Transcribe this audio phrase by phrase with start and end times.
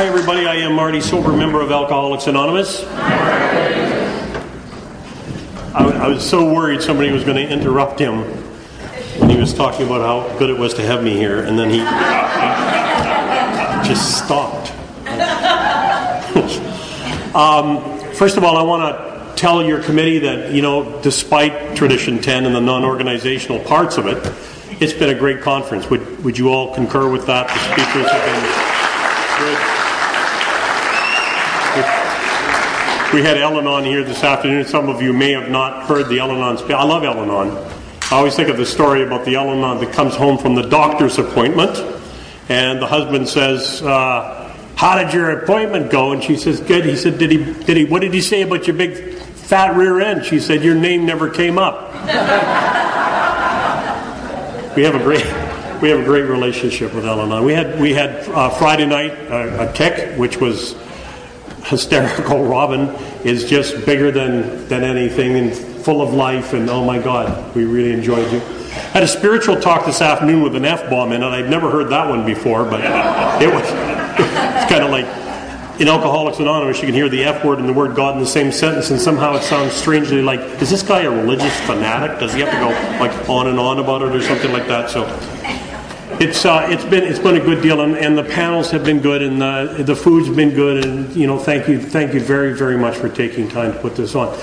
[0.00, 0.46] Hi, everybody.
[0.46, 2.84] I am Marty Sober, member of Alcoholics Anonymous.
[5.74, 8.22] I, I was so worried somebody was going to interrupt him
[9.20, 11.68] when he was talking about how good it was to have me here, and then
[11.68, 11.80] he
[13.86, 14.70] just stopped.
[17.34, 22.22] um, first of all, I want to tell your committee that, you know, despite Tradition
[22.22, 24.16] 10 and the non organizational parts of it,
[24.80, 25.90] it's been a great conference.
[25.90, 27.48] Would, would you all concur with that?
[27.48, 28.69] The speakers have been
[33.12, 34.64] We had Ellen on here this afternoon.
[34.66, 36.70] Some of you may have not heard the Ellen speak.
[36.70, 40.38] I love Ellen I always think of the story about the Ellen that comes home
[40.38, 41.76] from the doctor's appointment,
[42.48, 46.94] and the husband says, uh, "How did your appointment go?" And she says, "Good." He
[46.94, 47.38] said, "Did he?
[47.64, 47.84] Did he?
[47.84, 51.28] What did he say about your big fat rear end?" She said, "Your name never
[51.28, 51.92] came up."
[54.76, 55.26] we have a great
[55.82, 57.44] we have a great relationship with Ellen.
[57.44, 60.76] We had we had uh, Friday night uh, a tech, which was
[61.64, 62.44] hysterical.
[62.44, 62.88] Robin
[63.24, 66.52] is just bigger than than anything and full of life.
[66.52, 68.40] And oh my God, we really enjoyed you.
[68.92, 71.26] Had a spiritual talk this afternoon with an f bomb in it.
[71.26, 72.80] I'd never heard that one before, but
[73.42, 75.06] it was it's kind of like
[75.80, 78.26] in Alcoholics Anonymous, you can hear the F word and the word God in the
[78.26, 82.20] same sentence, and somehow it sounds strangely like, is this guy a religious fanatic?
[82.20, 82.68] Does he have to go
[83.02, 84.90] like on and on about it or something like that?
[84.90, 85.06] So
[86.20, 89.00] it's uh, it's been it's been a good deal, and, and the panels have been
[89.00, 92.54] good, and the the food's been good, and you know, thank you thank you very
[92.54, 94.38] very much for taking time to put this on.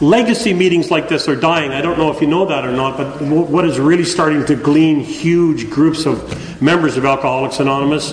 [0.00, 1.72] Legacy meetings like this are dying.
[1.72, 4.54] I don't know if you know that or not, but what is really starting to
[4.54, 8.12] glean huge groups of members of Alcoholics Anonymous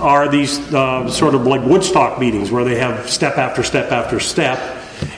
[0.00, 4.18] are these uh, sort of like Woodstock meetings where they have step after step after
[4.18, 4.58] step.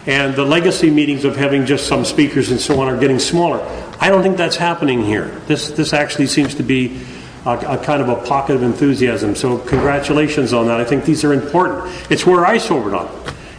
[0.06, 3.62] And the legacy meetings of having just some speakers and so on are getting smaller.
[3.98, 5.28] I don't think that's happening here.
[5.46, 7.00] This, this actually seems to be
[7.46, 9.34] a, a kind of a pocket of enthusiasm.
[9.34, 10.80] So, congratulations on that.
[10.80, 11.92] I think these are important.
[12.10, 13.10] It's where I sobered up.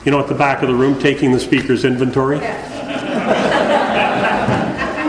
[0.05, 2.39] You know, at the back of the room, taking the speaker's inventory.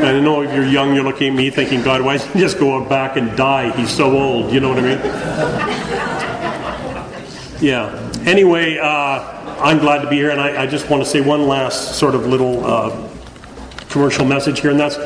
[0.06, 2.59] I know if you're young, you're looking at me thinking, God, why doesn't he just
[2.59, 3.76] go back and die?
[3.76, 4.53] He's so old.
[4.53, 4.98] You know what I mean?
[7.60, 8.12] Yeah.
[8.26, 11.47] Anyway, uh, I'm glad to be here, and I, I, just want to say one
[11.47, 13.09] last sort of little uh,
[13.88, 14.97] commercial message here, and that's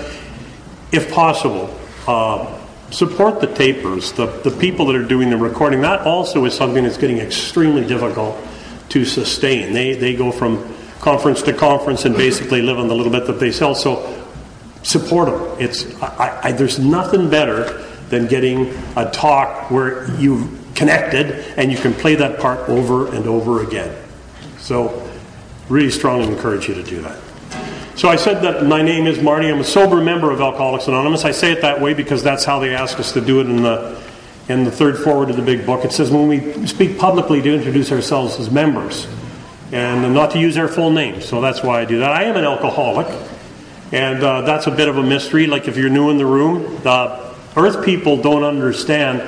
[0.90, 1.78] if possible,
[2.08, 2.59] uh,
[2.90, 5.80] support the tapers, the, the people that are doing the recording.
[5.80, 8.36] That also is something that's getting extremely difficult
[8.90, 9.72] to sustain.
[9.72, 13.40] They, they go from conference to conference and basically live on the little bit that
[13.40, 13.74] they sell.
[13.74, 14.26] So
[14.82, 15.56] support them.
[15.60, 21.78] It's, I, I, there's nothing better than getting a talk where you've connected and you
[21.78, 23.96] can play that part over and over again.
[24.58, 25.08] So,
[25.68, 27.18] really strongly encourage you to do that.
[27.96, 29.48] So, I said that my name is Marty.
[29.48, 31.24] I'm a sober member of Alcoholics Anonymous.
[31.24, 33.62] I say it that way because that's how they ask us to do it in
[33.62, 34.00] the,
[34.48, 35.84] in the third foreword of the big book.
[35.84, 39.06] It says when we speak publicly to introduce ourselves as members
[39.72, 41.26] and not to use our full names.
[41.26, 42.12] So, that's why I do that.
[42.12, 43.08] I am an alcoholic.
[43.92, 45.46] And uh, that's a bit of a mystery.
[45.46, 49.20] Like if you're new in the room, the Earth people don't understand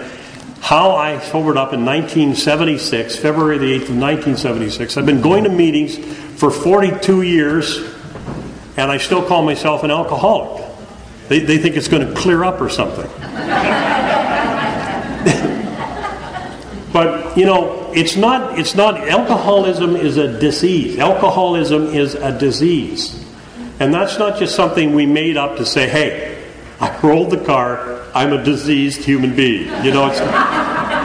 [0.61, 4.97] how I sobered up in 1976, February the 8th of 1976.
[4.97, 5.99] I've been going to meetings
[6.39, 7.93] for 42 years,
[8.77, 10.69] and I still call myself an alcoholic.
[11.29, 13.07] They, they think it's going to clear up or something.
[16.93, 18.59] but you know, it's not.
[18.59, 19.09] It's not.
[19.09, 20.99] Alcoholism is a disease.
[20.99, 23.19] Alcoholism is a disease.
[23.81, 26.45] And that's not just something we made up to say, hey,
[26.81, 29.67] I rolled the car, I'm a diseased human being.
[29.85, 30.11] You know,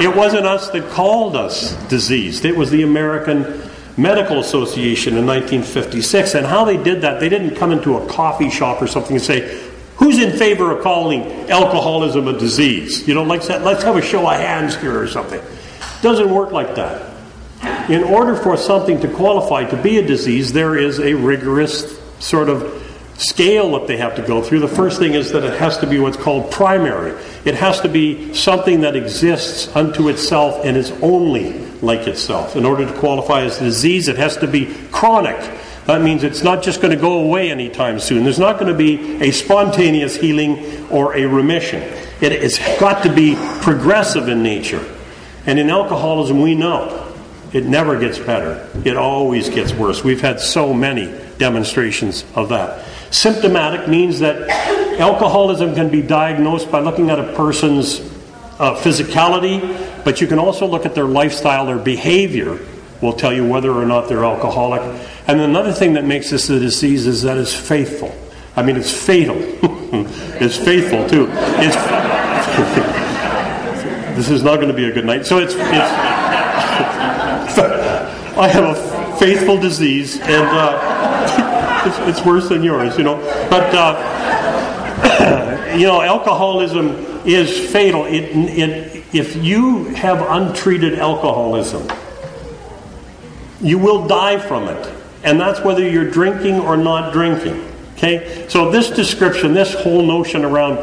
[0.01, 3.61] it wasn't us that called us diseased, it was the American
[3.97, 6.35] Medical Association in 1956.
[6.35, 9.23] And how they did that, they didn't come into a coffee shop or something and
[9.23, 13.07] say, Who's in favor of calling alcoholism a disease?
[13.07, 15.41] You know, let's, let's have a show of hands here or something.
[16.03, 17.13] Doesn't work like that.
[17.89, 22.47] In order for something to qualify to be a disease, there is a rigorous sort
[22.47, 22.83] of
[23.17, 24.59] scale that they have to go through.
[24.59, 27.19] The first thing is that it has to be what's called primary.
[27.43, 32.55] It has to be something that exists unto itself and is only like itself.
[32.55, 35.37] In order to qualify as a disease, it has to be chronic.
[35.85, 38.23] That means it's not just going to go away anytime soon.
[38.23, 41.81] There's not going to be a spontaneous healing or a remission.
[42.19, 44.83] It has got to be progressive in nature.
[45.45, 47.13] And in alcoholism, we know
[47.53, 50.03] it never gets better, it always gets worse.
[50.03, 52.85] We've had so many demonstrations of that.
[53.11, 54.49] Symptomatic means that
[54.99, 58.16] alcoholism can be diagnosed by looking at a person's
[58.59, 59.61] uh, physicality,
[60.03, 62.59] but you can also look at their lifestyle, their behavior
[63.01, 64.81] will tell you whether or not they're alcoholic.
[65.27, 68.13] And another thing that makes this a disease is that it's faithful.
[68.55, 69.35] I mean, it's fatal.
[69.39, 71.27] it's faithful too.
[71.29, 71.75] It's
[74.17, 75.27] this is not going to be a good night.
[75.27, 75.61] So it's, it's
[78.37, 83.17] I have a faithful disease, and uh, it's, it's, worse than yours, you know.
[83.49, 83.95] But uh,
[85.75, 88.05] you know, alcoholism is fatal.
[88.05, 91.87] It, it, if you have untreated alcoholism,
[93.61, 94.93] you will die from it,
[95.23, 97.65] and that's whether you're drinking or not drinking.
[97.95, 100.77] Okay, so this description, this whole notion around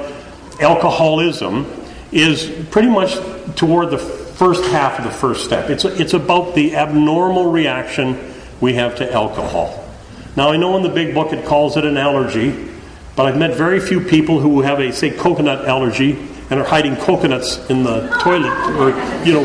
[0.60, 1.64] alcoholism,
[2.12, 3.14] is pretty much
[3.56, 5.70] toward the first half of the first step.
[5.70, 9.88] It's, it's about the abnormal reaction we have to alcohol.
[10.36, 12.68] Now, I know in the big book it calls it an allergy,
[13.14, 16.18] but I've met very few people who have a, say, coconut allergy
[16.50, 18.90] and are hiding coconuts in the toilet, or,
[19.24, 19.44] you know,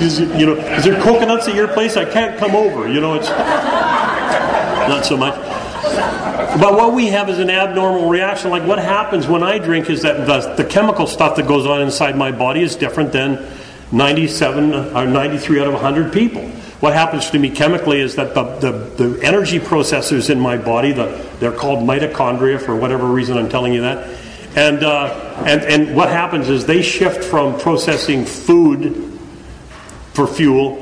[0.00, 1.96] is, you know, is there coconuts at your place?
[1.96, 2.88] I can't come over.
[2.88, 5.34] You know, it's not so much.
[6.60, 8.50] But what we have is an abnormal reaction.
[8.50, 11.82] Like what happens when I drink is that the, the chemical stuff that goes on
[11.82, 13.44] inside my body is different than
[13.92, 16.46] 97 or 93 out of 100 people.
[16.80, 18.72] What happens to me chemically is that the, the,
[19.04, 23.72] the energy processors in my body, the, they're called mitochondria for whatever reason I'm telling
[23.72, 24.23] you that.
[24.56, 29.18] And, uh, and, and what happens is they shift from processing food
[30.12, 30.80] for fuel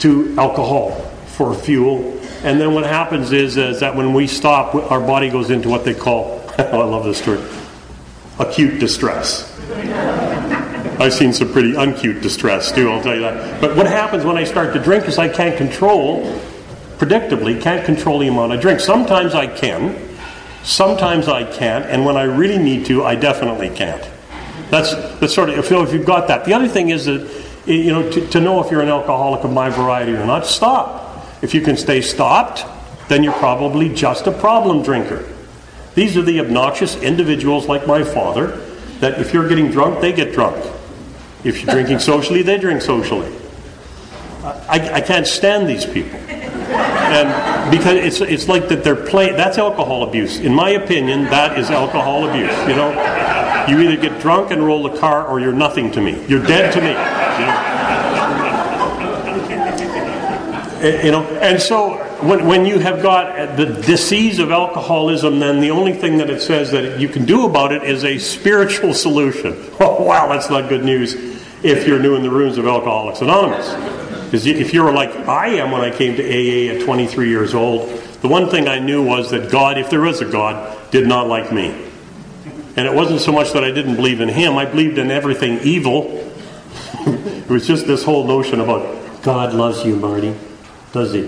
[0.00, 0.90] to alcohol
[1.26, 2.16] for fuel
[2.46, 5.84] and then what happens is, is that when we stop, our body goes into what
[5.84, 7.42] they call, oh, I love this story,
[8.38, 9.52] acute distress.
[11.00, 13.60] I've seen some pretty uncute distress too, I'll tell you that.
[13.60, 16.22] But what happens when I start to drink is I can't control,
[16.98, 18.78] predictably, can't control the amount I drink.
[18.78, 19.96] Sometimes I can,
[20.66, 24.02] sometimes I can't, and when I really need to, I definitely can't.
[24.68, 26.44] That's, that's sort of, if you've got that.
[26.44, 29.52] The other thing is that, you know, to, to know if you're an alcoholic of
[29.52, 31.24] my variety or not, stop.
[31.42, 32.64] If you can stay stopped,
[33.08, 35.24] then you're probably just a problem drinker.
[35.94, 38.48] These are the obnoxious individuals like my father
[39.00, 40.56] that if you're getting drunk, they get drunk.
[41.44, 43.32] If you're drinking socially, they drink socially.
[44.42, 46.18] I, I can't stand these people.
[47.12, 50.38] And because it's, it's like that they're playing, that's alcohol abuse.
[50.38, 52.56] In my opinion, that is alcohol abuse.
[52.68, 52.90] You know,
[53.68, 56.24] you either get drunk and roll the car or you're nothing to me.
[56.26, 56.88] You're dead to me.
[56.90, 57.76] You know?
[60.86, 65.60] Eh, you know, and so when, when you have got the disease of alcoholism, then
[65.60, 68.94] the only thing that it says that you can do about it is a spiritual
[68.94, 69.62] solution.
[69.78, 71.14] Oh, wow, that's not good news
[71.62, 74.05] if you're new in the rooms of Alcoholics Anonymous.
[74.36, 77.54] Because if you were like I am when I came to AA at 23 years
[77.54, 77.88] old,
[78.20, 81.26] the one thing I knew was that God, if there was a God, did not
[81.26, 81.84] like me.
[82.76, 85.60] And it wasn't so much that I didn't believe in Him, I believed in everything
[85.60, 86.04] evil.
[87.06, 90.34] it was just this whole notion about God loves you, Marty
[90.96, 91.22] does he?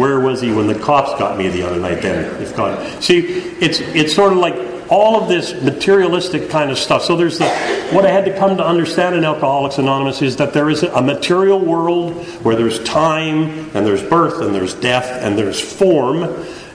[0.00, 2.42] Where was he when the cops got me the other night then?
[2.42, 3.02] If God.
[3.02, 3.20] See,
[3.60, 4.54] it's it's sort of like
[4.88, 7.02] all of this materialistic kind of stuff.
[7.02, 7.48] So there's the
[7.92, 11.02] what I had to come to understand in Alcoholics Anonymous is that there is a
[11.02, 16.22] material world where there's time and there's birth and there's death and there's form,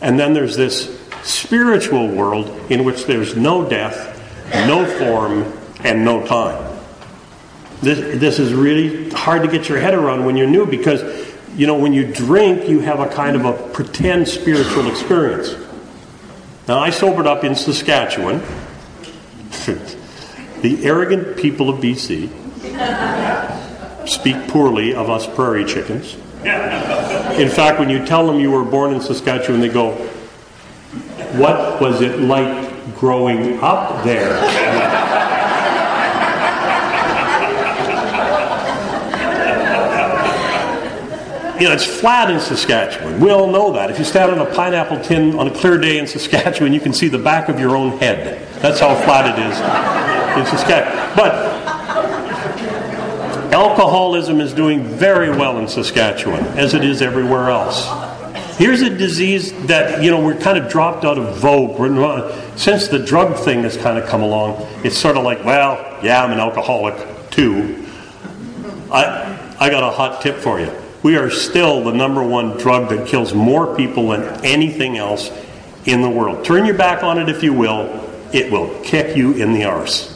[0.02, 4.16] and then there's this spiritual world in which there's no death,
[4.68, 5.52] no form,
[5.84, 6.66] and no time.
[7.82, 11.02] This, this is really hard to get your head around when you're new because,
[11.56, 15.56] you know, when you drink, you have a kind of a pretend spiritual experience.
[16.70, 18.38] Now, I sobered up in Saskatchewan.
[20.62, 22.30] the arrogant people of BC
[24.08, 26.14] speak poorly of us prairie chickens.
[26.44, 29.94] In fact, when you tell them you were born in Saskatchewan, they go,
[31.40, 34.36] What was it like growing up there?
[41.60, 43.20] You know, it's flat in Saskatchewan.
[43.20, 43.92] We all know that.
[43.92, 46.94] If you stand on a pineapple tin on a clear day in Saskatchewan, you can
[46.94, 48.48] see the back of your own head.
[48.62, 49.58] That's how flat it is
[50.38, 51.16] in Saskatchewan.
[51.16, 51.34] But
[53.54, 57.88] alcoholism is doing very well in Saskatchewan, as it is everywhere else.
[58.58, 61.78] Here's a disease that, you know, we're kind of dropped out of vogue.
[62.58, 66.24] Since the drug thing has kind of come along, it's sort of like, well, yeah,
[66.24, 67.86] I'm an alcoholic too.
[68.92, 70.72] I, I got a hot tip for you
[71.04, 75.32] we are still the number one drug that kills more people than anything else
[75.86, 76.44] in the world.
[76.44, 80.16] Turn your back on it if you will, it will kick you in the arse.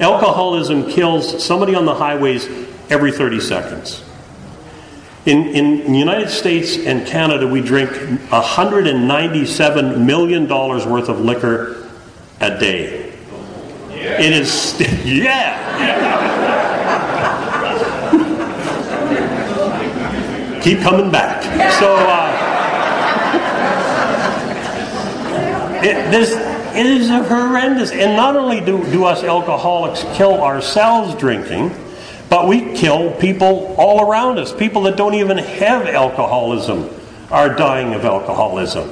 [0.00, 2.48] Alcoholism kills somebody on the highways
[2.90, 4.02] every 30 seconds.
[5.26, 11.88] In, in the United States and Canada, we drink $197 million worth of liquor
[12.40, 13.12] a day.
[13.90, 16.71] It is, yeah.
[20.62, 21.42] Keep coming back.
[21.78, 22.30] So uh,
[25.82, 26.32] it, this
[26.74, 27.90] it is horrendous.
[27.92, 31.70] And not only do, do us alcoholics kill ourselves drinking,
[32.32, 34.54] But we kill people all around us.
[34.54, 36.88] People that don't even have alcoholism
[37.30, 38.90] are dying of alcoholism.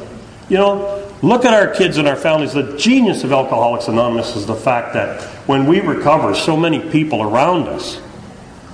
[0.50, 2.52] You know, look at our kids and our families.
[2.52, 7.22] The genius of Alcoholics Anonymous is the fact that when we recover, so many people
[7.22, 7.98] around us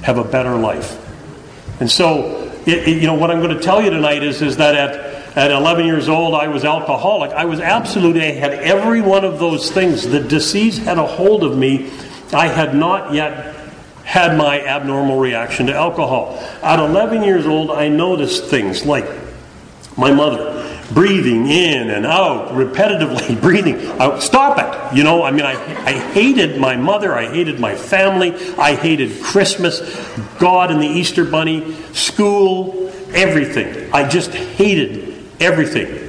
[0.02, 0.98] have a better life.
[1.78, 4.56] And so, it, it, you know, what I'm going to tell you tonight is, is
[4.56, 7.30] that at, at 11 years old, I was alcoholic.
[7.30, 10.06] I was absolutely, I had every one of those things.
[10.06, 11.92] The disease had a hold of me.
[12.32, 13.54] I had not yet
[14.04, 16.38] had my abnormal reaction to alcohol.
[16.62, 19.08] At 11 years old, I noticed things like
[19.96, 23.78] my mother breathing in and out, repetitively breathing.
[24.20, 24.96] Stop it!
[24.96, 29.22] You know, I mean, I, I hated my mother, I hated my family, I hated
[29.22, 29.80] Christmas,
[30.38, 33.92] God and the Easter Bunny, school, everything.
[33.92, 36.04] I just hated everything.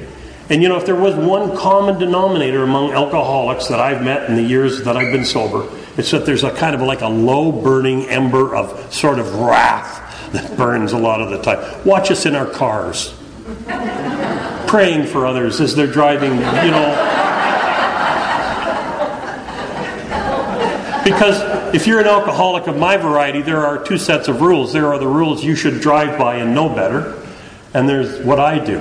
[0.49, 4.35] And you know, if there was one common denominator among alcoholics that I've met in
[4.35, 5.67] the years that I've been sober,
[5.97, 10.31] it's that there's a kind of like a low burning ember of sort of wrath
[10.31, 11.85] that burns a lot of the time.
[11.85, 13.13] Watch us in our cars
[14.67, 17.17] praying for others as they're driving, you know.
[21.03, 24.73] Because if you're an alcoholic of my variety, there are two sets of rules.
[24.73, 27.25] There are the rules you should drive by and know better,
[27.73, 28.79] and there's what I do.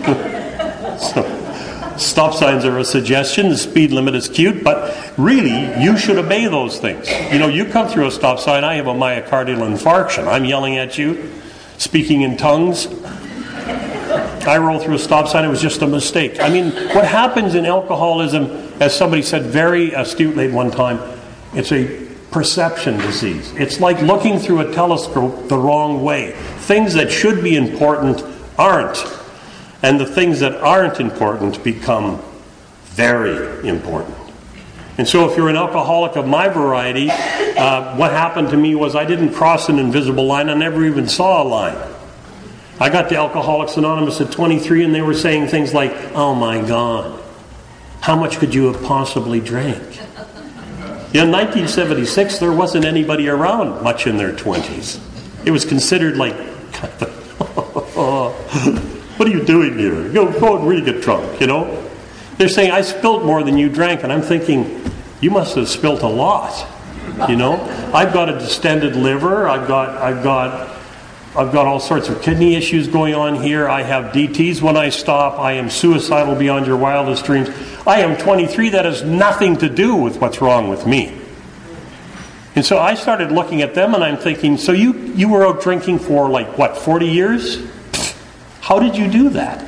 [0.98, 6.16] so, stop signs are a suggestion, the speed limit is cute, but really, you should
[6.16, 7.10] obey those things.
[7.30, 10.26] You know, you come through a stop sign, I have a myocardial infarction.
[10.26, 11.30] I'm yelling at you,
[11.76, 12.86] speaking in tongues.
[14.46, 16.40] I rolled through a stop sign, it was just a mistake.
[16.40, 18.46] I mean, what happens in alcoholism,
[18.80, 21.00] as somebody said very astutely at one time,
[21.54, 23.52] it's a perception disease.
[23.54, 26.32] It's like looking through a telescope the wrong way.
[26.60, 28.24] Things that should be important
[28.58, 29.04] aren't.
[29.82, 32.22] And the things that aren't important become
[32.84, 34.16] very important.
[34.98, 38.94] And so, if you're an alcoholic of my variety, uh, what happened to me was
[38.94, 41.76] I didn't cross an invisible line, I never even saw a line.
[42.80, 46.66] I got to Alcoholics Anonymous at 23 and they were saying things like, oh my
[46.66, 47.22] God,
[48.00, 49.76] how much could you have possibly drank?
[51.12, 55.00] In 1976, there wasn't anybody around much in their 20s.
[55.44, 56.36] It was considered like,
[59.16, 60.08] what are you doing here?
[60.12, 61.84] Go, go and really get drunk, you know?
[62.38, 64.04] They're saying, I spilt more than you drank.
[64.04, 64.88] And I'm thinking,
[65.20, 66.64] you must have spilt a lot,
[67.28, 67.60] you know?
[67.92, 69.48] I've got a distended liver.
[69.48, 70.69] I've got, I've got
[71.36, 73.68] I've got all sorts of kidney issues going on here.
[73.68, 75.38] I have DTs when I stop.
[75.38, 77.48] I am suicidal beyond your wildest dreams.
[77.86, 78.70] I am 23.
[78.70, 81.16] That has nothing to do with what's wrong with me.
[82.56, 85.62] And so I started looking at them and I'm thinking, so you, you were out
[85.62, 87.64] drinking for like, what, 40 years?
[88.60, 89.64] How did you do that?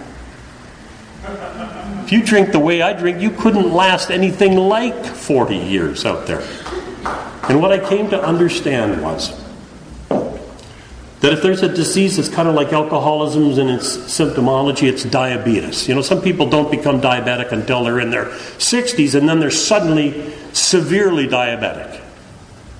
[2.05, 6.27] If you drink the way I drink, you couldn't last anything like 40 years out
[6.27, 6.43] there.
[7.49, 9.42] And what I came to understand was
[11.23, 15.89] that if there's a disease that's kind of like alcoholism in its symptomology, it's diabetes.
[15.89, 19.51] You know, some people don't become diabetic until they're in their 60s and then they're
[19.51, 22.01] suddenly severely diabetic.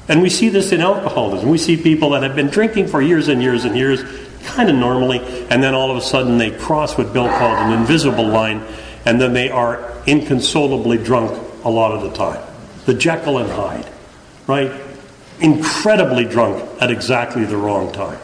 [0.09, 1.49] And we see this in alcoholism.
[1.49, 4.03] We see people that have been drinking for years and years and years,
[4.45, 7.79] kind of normally, and then all of a sudden they cross what Bill called an
[7.79, 8.65] invisible line,
[9.07, 11.31] and then they are inconsolably drunk
[11.65, 12.43] a lot of the time.
[12.87, 13.89] The Jekyll and Hyde,
[14.49, 14.73] right?
[15.39, 18.19] Incredibly drunk at exactly the wrong time.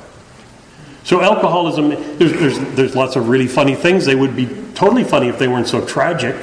[1.05, 4.05] So alcoholism, there's, there's, there's lots of really funny things.
[4.05, 6.37] They would be totally funny if they weren't so tragic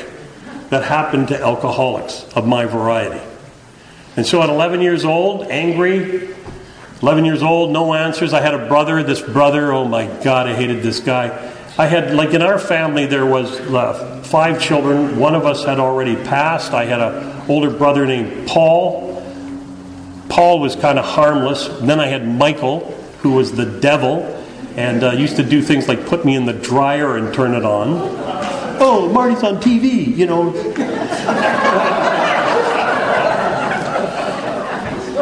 [0.69, 3.21] that happened to alcoholics of my variety.
[4.17, 6.33] And so at 11 years old, angry,
[7.01, 8.33] 11 years old, no answers.
[8.33, 9.03] I had a brother.
[9.03, 11.53] This brother, oh my God, I hated this guy.
[11.77, 15.19] I had, like in our family, there was uh, five children.
[15.19, 16.71] One of us had already passed.
[16.71, 19.21] I had an older brother named Paul.
[20.29, 21.67] Paul was kind of harmless.
[21.81, 22.79] Then I had Michael,
[23.19, 24.23] who was the devil
[24.77, 27.63] and uh, used to do things like put me in the dryer and turn it
[27.63, 27.91] on.
[28.77, 30.51] Oh, Marty's on TV, you know.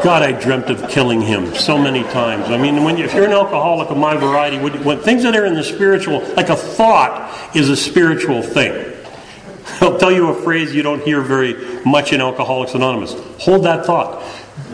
[0.04, 2.50] God, I dreamt of killing him so many times.
[2.50, 5.36] I mean, when you, if you're an alcoholic of my variety, when, when things that
[5.36, 8.92] are in the spiritual, like a thought is a spiritual thing.
[9.80, 11.54] I'll tell you a phrase you don't hear very
[11.86, 13.14] much in Alcoholics Anonymous.
[13.40, 14.24] Hold that thought.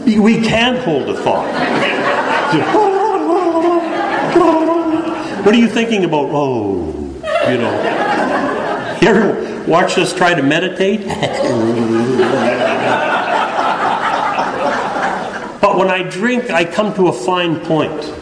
[0.03, 2.85] We can hold a thought.
[5.43, 6.27] What are you thinking about?
[6.31, 6.93] Oh,
[7.49, 8.97] you know.
[9.01, 11.07] You ever watch us try to meditate?
[15.61, 18.13] but when I drink, I come to a fine point.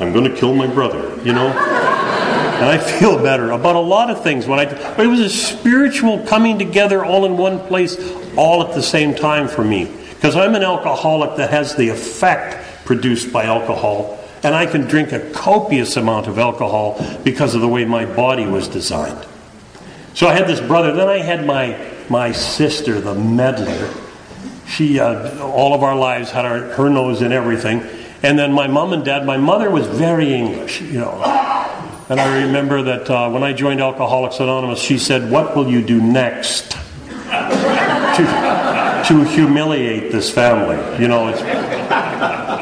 [0.00, 1.48] I'm going to kill my brother, you know?
[1.48, 5.30] And I feel better about a lot of things when I but it was a
[5.30, 7.96] spiritual coming together all in one place
[8.36, 12.84] all at the same time for me because I'm an alcoholic that has the effect
[12.84, 14.17] produced by alcohol.
[14.42, 18.46] And I can drink a copious amount of alcohol because of the way my body
[18.46, 19.26] was designed.
[20.14, 20.92] So I had this brother.
[20.92, 21.78] Then I had my,
[22.08, 23.92] my sister, the meddler.
[24.66, 27.82] She, uh, all of our lives, had our, her nose in everything.
[28.22, 31.22] And then my mom and dad, my mother was very English, you know.
[32.08, 35.82] And I remember that uh, when I joined Alcoholics Anonymous, she said, What will you
[35.82, 38.24] do next to,
[39.06, 41.00] to humiliate this family?
[41.00, 42.57] You know, it's.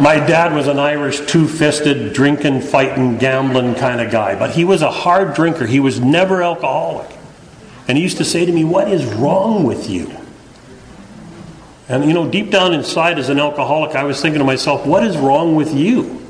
[0.00, 4.64] My dad was an Irish two fisted, drinking, fighting, gambling kind of guy, but he
[4.64, 5.66] was a hard drinker.
[5.66, 7.10] He was never alcoholic.
[7.88, 10.10] And he used to say to me, What is wrong with you?
[11.88, 15.04] And you know, deep down inside as an alcoholic, I was thinking to myself, What
[15.04, 16.20] is wrong with you?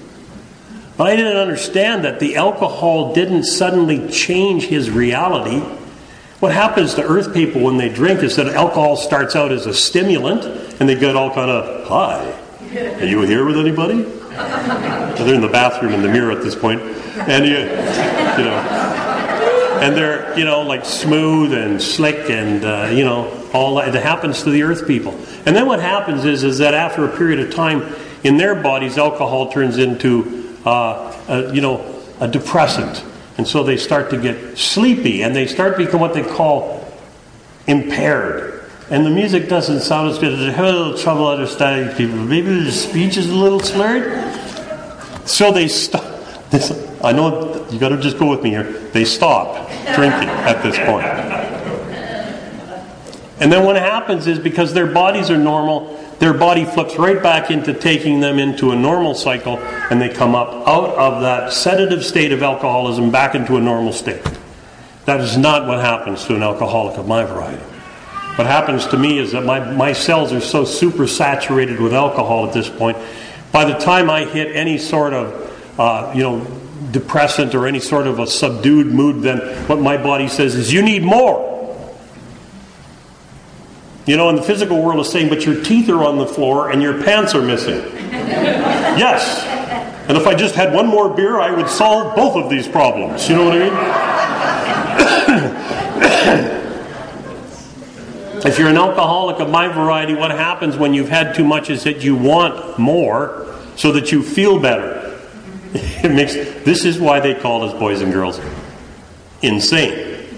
[0.97, 5.59] But I didn't understand that the alcohol didn't suddenly change his reality.
[6.40, 9.73] What happens to earth people when they drink is that alcohol starts out as a
[9.73, 10.45] stimulant
[10.81, 12.41] and they get all kind of, Hi,
[12.75, 14.02] are you here with anybody?
[14.02, 16.81] they're in the bathroom in the mirror at this point.
[16.81, 18.93] And you, you know,
[19.83, 24.02] and they're you know like smooth and slick and uh, you know all that it
[24.02, 25.12] happens to the earth people
[25.45, 27.83] and then what happens is is that after a period of time
[28.23, 33.05] in their bodies alcohol turns into uh, a, you know a depressant
[33.38, 36.87] and so they start to get sleepy and they start to become what they call
[37.67, 38.51] impaired
[38.92, 40.38] and the music doesn't sound as good.
[40.38, 42.14] They have a little trouble understanding people.
[42.16, 44.12] Maybe the speech is a little slurred.
[45.26, 46.04] So they stop.
[47.02, 48.64] I know you got to just go with me here.
[48.64, 51.06] They stop drinking at this point.
[53.40, 57.50] And then what happens is because their bodies are normal, their body flips right back
[57.50, 62.04] into taking them into a normal cycle, and they come up out of that sedative
[62.04, 64.22] state of alcoholism back into a normal state.
[65.06, 67.72] That is not what happens to an alcoholic of my variety.
[68.37, 72.47] What happens to me is that my, my cells are so super saturated with alcohol
[72.47, 72.97] at this point,
[73.53, 76.47] by the time I hit any sort of, uh, you know,
[76.90, 80.81] depressant or any sort of a subdued mood, then what my body says is, you
[80.81, 81.51] need more.
[84.07, 86.71] You know, in the physical world is saying, but your teeth are on the floor
[86.71, 87.75] and your pants are missing.
[88.11, 89.45] yes.
[90.09, 93.29] And if I just had one more beer, I would solve both of these problems.
[93.29, 94.12] You know what I
[98.48, 101.85] if you're an alcoholic of my variety, what happens when you've had too much is
[101.85, 104.98] that you want more so that you feel better.
[106.05, 108.40] It makes this is why they call us boys and girls
[109.40, 110.28] insane.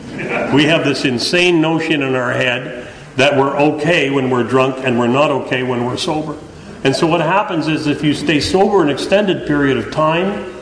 [0.55, 4.99] We have this insane notion in our head that we're okay when we're drunk and
[4.99, 6.39] we're not okay when we're sober.
[6.85, 10.55] And so what happens is if you stay sober an extended period of time,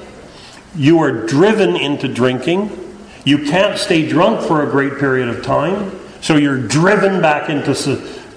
[0.77, 2.71] you are driven into drinking.
[3.25, 5.91] You can't stay drunk for a great period of time,
[6.23, 7.75] so you're driven back into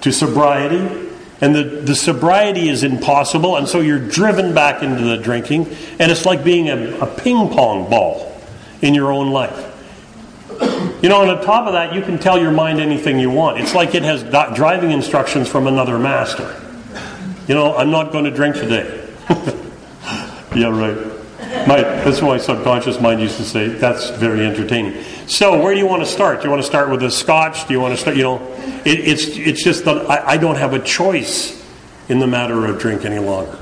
[0.02, 1.04] to sobriety.
[1.42, 5.68] And the, the sobriety is impossible, and so you're driven back into the drinking,
[6.00, 8.42] and it's like being a, a ping pong ball
[8.82, 9.74] in your own life.
[11.02, 13.60] You know, on the top of that, you can tell your mind anything you want.
[13.60, 14.24] It's like it has
[14.56, 16.62] driving instructions from another master.
[17.48, 19.08] You know, I'm not going to drink today.
[20.56, 21.15] yeah, right.
[21.68, 23.68] My, that's what my subconscious mind used to say.
[23.68, 25.02] That's very entertaining.
[25.28, 26.40] So, where do you want to start?
[26.42, 27.68] Do you want to start with a scotch?
[27.68, 28.42] Do you want to start, you know,
[28.86, 31.66] it, it's, it's just that I, I don't have a choice
[32.08, 33.58] in the matter of drink any longer.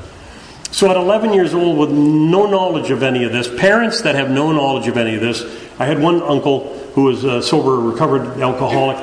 [0.72, 4.30] So, at 11 years old, with no knowledge of any of this, parents that have
[4.30, 5.44] no knowledge of any of this,
[5.80, 8.98] I had one uncle who was a sober, recovered alcoholic.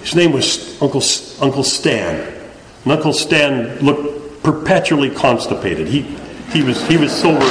[0.00, 1.02] His name was Uncle,
[1.40, 2.34] Uncle Stan.
[2.84, 5.88] And Uncle Stan looked perpetually constipated.
[5.88, 6.02] He,
[6.52, 7.46] he, was, he was sober,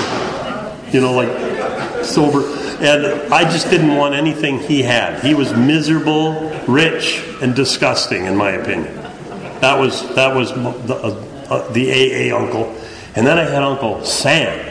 [0.92, 2.42] you know, like sober
[2.82, 5.22] and I just didn't want anything he had.
[5.22, 8.96] He was miserable, rich, and disgusting, in my opinion.
[9.60, 12.74] That was that was the, uh, uh, the AA uncle,
[13.16, 14.66] and then I had Uncle Sam.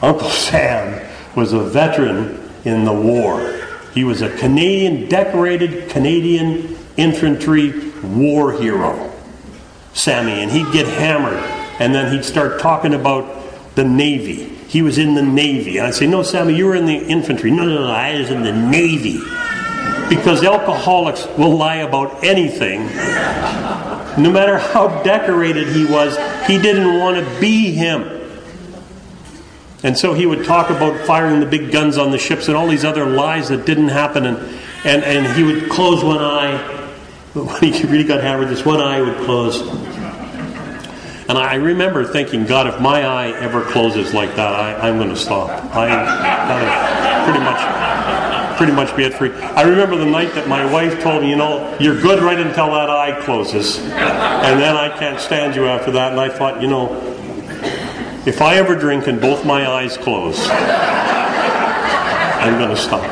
[0.00, 3.60] Uncle Sam was a veteran in the war.
[3.92, 9.12] He was a Canadian, decorated Canadian infantry war hero,
[9.92, 11.42] Sammy, and he'd get hammered,
[11.78, 15.78] and then he'd start talking about the Navy he was in the Navy.
[15.78, 17.50] And I'd say, No, Sammy, you were in the infantry.
[17.50, 19.18] No, no, no, I was in the Navy.
[20.08, 22.86] Because alcoholics will lie about anything.
[24.22, 28.14] No matter how decorated he was, he didn't want to be him.
[29.82, 32.66] And so he would talk about firing the big guns on the ships and all
[32.66, 34.26] these other lies that didn't happen.
[34.26, 34.38] And,
[34.84, 36.56] and, and he would close one eye.
[37.34, 39.62] When he really got hammered, this one eye would close.
[41.28, 45.10] And I remember thinking, God, if my eye ever closes like that, I, am going
[45.10, 45.50] to stop.
[45.74, 48.56] I pretty much.
[48.56, 49.30] pretty much be it free.
[49.30, 52.70] I remember the night that my wife told me, you know, you're good right until
[52.72, 53.78] that eye closes.
[53.78, 56.12] And then I can't stand you after that.
[56.12, 56.96] And I thought, you know,
[58.26, 60.48] if I ever drink and both my eyes close,
[62.40, 63.04] I'm going to stop.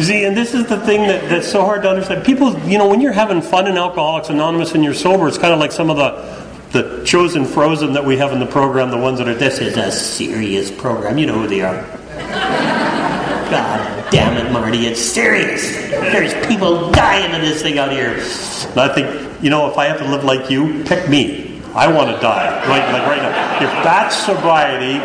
[0.00, 2.24] See, and this is the thing that, that's so hard to understand.
[2.24, 5.52] People, you know, when you're having fun in Alcoholics Anonymous and you're sober, it's kind
[5.52, 6.38] of like some of the
[6.70, 9.76] the chosen frozen that we have in the program, the ones that are this is
[9.78, 11.16] a serious program.
[11.16, 11.80] You know who they are.
[13.50, 15.70] God damn it, Marty, it's serious.
[15.90, 18.12] There's people dying in this thing out here.
[18.12, 21.60] And I think, you know, if I have to live like you, pick me.
[21.74, 22.66] I want to die.
[22.68, 23.56] Right, like right now.
[23.56, 24.98] If that's sobriety,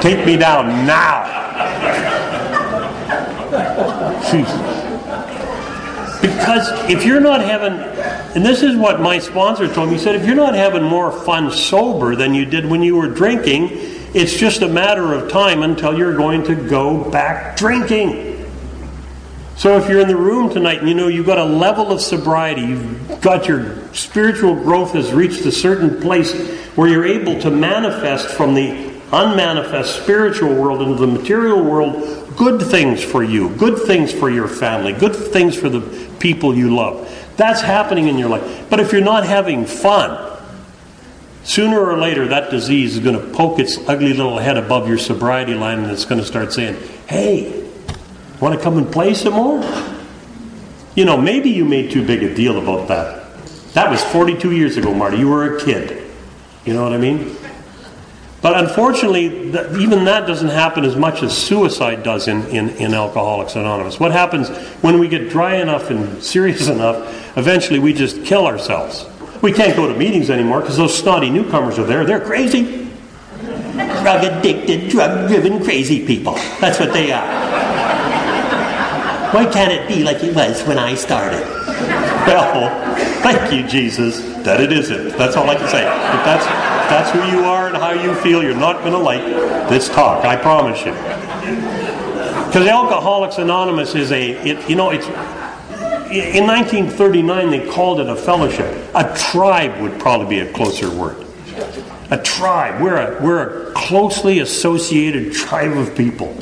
[0.00, 1.45] take me down now.
[6.20, 7.74] Because if you're not having,
[8.34, 11.12] and this is what my sponsor told me, he said, if you're not having more
[11.12, 13.68] fun sober than you did when you were drinking,
[14.14, 18.34] it's just a matter of time until you're going to go back drinking.
[19.56, 22.00] So if you're in the room tonight and you know you've got a level of
[22.00, 26.34] sobriety, you've got your spiritual growth has reached a certain place
[26.76, 32.62] where you're able to manifest from the unmanifest spiritual world into the material world good
[32.62, 35.80] things for you, good things for your family, good things for the
[36.18, 37.12] people you love.
[37.36, 38.68] That's happening in your life.
[38.70, 40.38] But if you're not having fun,
[41.44, 44.98] sooner or later that disease is going to poke its ugly little head above your
[44.98, 47.66] sobriety line and it's going to start saying, hey,
[48.40, 49.62] Want to come and play some more?
[50.94, 53.22] You know, maybe you made too big a deal about that.
[53.72, 55.18] That was 42 years ago, Marty.
[55.18, 56.10] You were a kid.
[56.64, 57.36] You know what I mean?
[58.46, 59.24] But unfortunately,
[59.82, 63.98] even that doesn't happen as much as suicide does in, in, in Alcoholics Anonymous.
[63.98, 64.50] What happens
[64.82, 69.04] when we get dry enough and serious enough, eventually we just kill ourselves.
[69.42, 72.04] We can't go to meetings anymore because those snotty newcomers are there.
[72.04, 72.88] They're crazy.
[73.42, 76.34] Drug addicted, drug driven, crazy people.
[76.60, 77.26] That's what they are.
[79.34, 81.65] Why can't it be like it was when I started?
[82.26, 82.70] Well,
[83.22, 85.16] thank you, Jesus, that it isn't.
[85.16, 85.82] That's all I can say.
[85.82, 88.98] If that's, if that's who you are and how you feel, you're not going to
[88.98, 89.22] like
[89.68, 90.24] this talk.
[90.24, 90.92] I promise you.
[92.46, 95.06] Because Alcoholics Anonymous is a, it, you know, it's
[96.10, 98.66] in 1939 they called it a fellowship.
[98.94, 101.26] A tribe would probably be a closer word.
[102.10, 102.80] A tribe.
[102.80, 106.36] We're a, we're a closely associated tribe of people.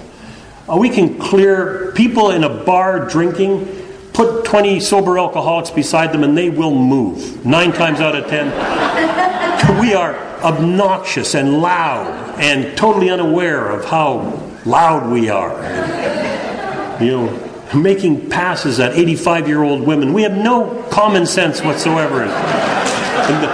[0.68, 3.66] Uh, we can clear people in a bar drinking,
[4.14, 7.44] put 20 sober alcoholics beside them, and they will move.
[7.44, 8.46] Nine times out of ten.
[9.81, 15.53] we are obnoxious and loud and totally unaware of how loud we are.
[15.62, 20.12] And, you know, making passes at 85 year old women.
[20.12, 22.20] We have no common sense whatsoever.
[22.20, 23.48] The,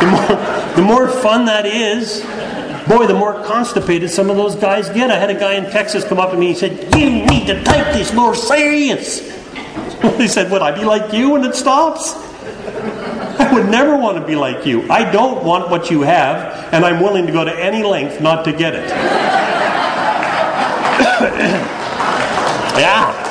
[0.00, 2.24] the, more, the more fun that is,
[2.88, 5.08] Boy, the more constipated some of those guys get.
[5.08, 7.46] I had a guy in Texas come up to me and he said, You need
[7.46, 9.31] to take this more serious.
[10.16, 12.14] he said, Would I be like you when it stops?
[13.38, 14.90] I would never want to be like you.
[14.90, 18.44] I don't want what you have, and I'm willing to go to any length not
[18.44, 18.88] to get it.
[22.78, 23.22] yeah.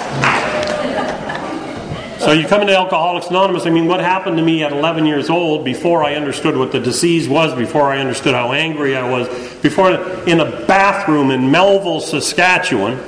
[2.20, 3.66] So you come into Alcoholics Anonymous.
[3.66, 6.80] I mean, what happened to me at 11 years old before I understood what the
[6.80, 9.28] disease was, before I understood how angry I was,
[9.62, 9.94] before
[10.28, 13.00] in a bathroom in Melville, Saskatchewan,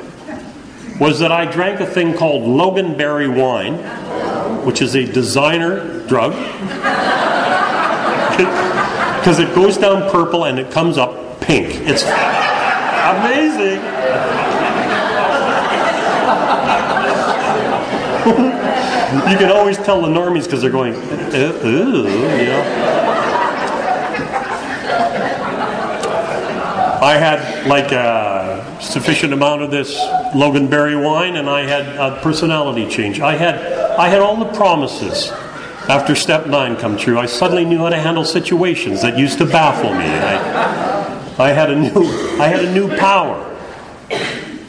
[1.03, 3.73] was that I drank a thing called Loganberry wine,
[4.65, 6.31] which is a designer drug.
[9.19, 11.67] Because it goes down purple and it comes up pink.
[11.81, 13.81] It's amazing.
[19.29, 22.63] you can always tell the normies because they're going, uh, ooh, ooh, you know.
[27.01, 28.52] I had like a
[28.83, 29.95] sufficient amount of this
[30.33, 33.19] Loganberry wine, and I had a personality change.
[33.19, 33.55] I had
[33.97, 35.31] I had all the promises
[35.89, 37.19] after step nine come true.
[37.19, 40.05] I suddenly knew how to handle situations that used to baffle me.
[40.05, 42.05] I, I had a new
[42.39, 43.49] I had a new power.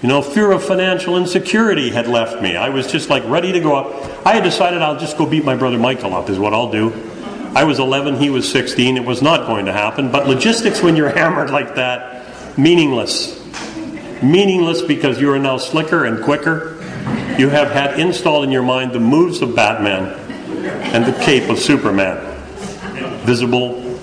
[0.02, 2.56] You know, fear of financial insecurity had left me.
[2.56, 4.26] I was just like ready to go up.
[4.26, 6.92] I had decided I'll just go beat my brother Michael up, is what I'll do.
[7.54, 8.96] I was 11, he was 16.
[8.96, 10.10] It was not going to happen.
[10.10, 13.43] But logistics, when you're hammered like that, meaningless.
[14.22, 16.76] Meaningless because you are now slicker and quicker.
[17.38, 20.06] You have had installed in your mind the moves of Batman
[20.94, 22.16] and the cape of Superman,
[23.24, 23.98] visible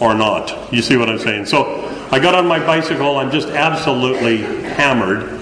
[0.00, 0.72] or not.
[0.72, 1.46] You see what I'm saying?
[1.46, 5.38] So I got on my bicycle, I'm just absolutely hammered.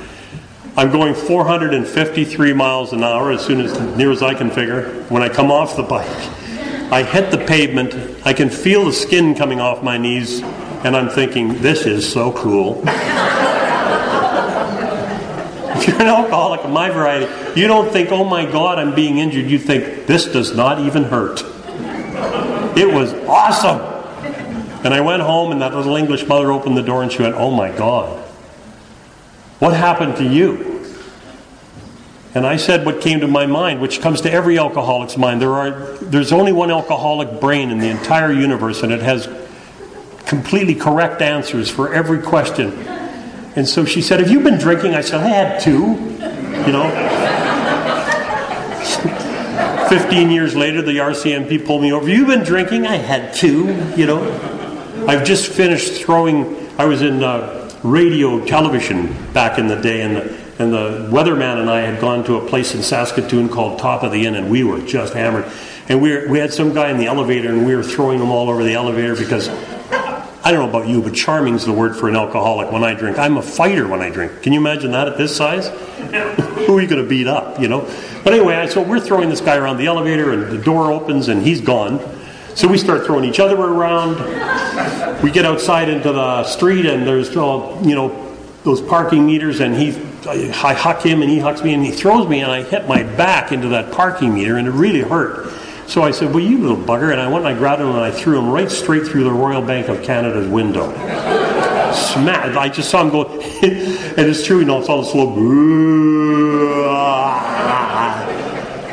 [0.76, 5.04] I'm going 453 miles an hour as soon as near as I can figure.
[5.04, 6.06] When I come off the bike,
[6.92, 7.94] I hit the pavement.
[8.26, 12.30] I can feel the skin coming off my knees, and I'm thinking, this is so
[12.32, 12.82] cool.
[15.76, 19.18] If you're an alcoholic of my variety, you don't think, oh my God, I'm being
[19.18, 19.46] injured.
[19.46, 21.42] You think, this does not even hurt.
[22.76, 23.80] It was awesome.
[24.84, 27.34] And I went home, and that little English mother opened the door and she went,
[27.34, 28.22] oh my God,
[29.58, 30.84] what happened to you?
[32.34, 35.40] And I said what came to my mind, which comes to every alcoholic's mind.
[35.40, 35.70] There are,
[36.02, 39.26] there's only one alcoholic brain in the entire universe, and it has
[40.26, 42.72] completely correct answers for every question.
[43.56, 44.94] And so she said, Have you been drinking?
[44.94, 45.94] I said, I had two.
[46.66, 46.90] You know?
[49.88, 52.08] 15 years later, the RCMP pulled me over.
[52.08, 52.86] You've been drinking?
[52.86, 53.66] I had two.
[53.96, 55.06] You know?
[55.08, 60.16] I've just finished throwing, I was in uh, radio television back in the day, and
[60.16, 64.02] the and the weatherman and I had gone to a place in Saskatoon called Top
[64.02, 65.44] of the Inn, and we were just hammered.
[65.88, 68.30] And we, were, we had some guy in the elevator, and we were throwing them
[68.30, 69.48] all over the elevator because
[70.46, 72.94] I don't know about you, but charming is the word for an alcoholic when I
[72.94, 73.18] drink.
[73.18, 74.42] I'm a fighter when I drink.
[74.42, 75.66] Can you imagine that at this size?
[76.66, 77.80] Who are you going to beat up, you know?
[78.22, 81.42] But anyway, so we're throwing this guy around the elevator, and the door opens, and
[81.42, 81.98] he's gone.
[82.54, 84.18] So we start throwing each other around.
[85.20, 89.74] We get outside into the street, and there's all, you know, those parking meters, and
[89.74, 92.88] he I huck him and he hucks me and he throws me and I hit
[92.88, 95.52] my back into that parking meter and it really hurt.
[95.86, 97.12] So I said, Well, you little bugger.
[97.12, 99.32] And I went and I grabbed him and I threw him right straight through the
[99.32, 100.92] Royal Bank of Canada's window.
[101.92, 102.56] Smack.
[102.56, 105.36] I just saw him go, and it's true, you know, it's all slow.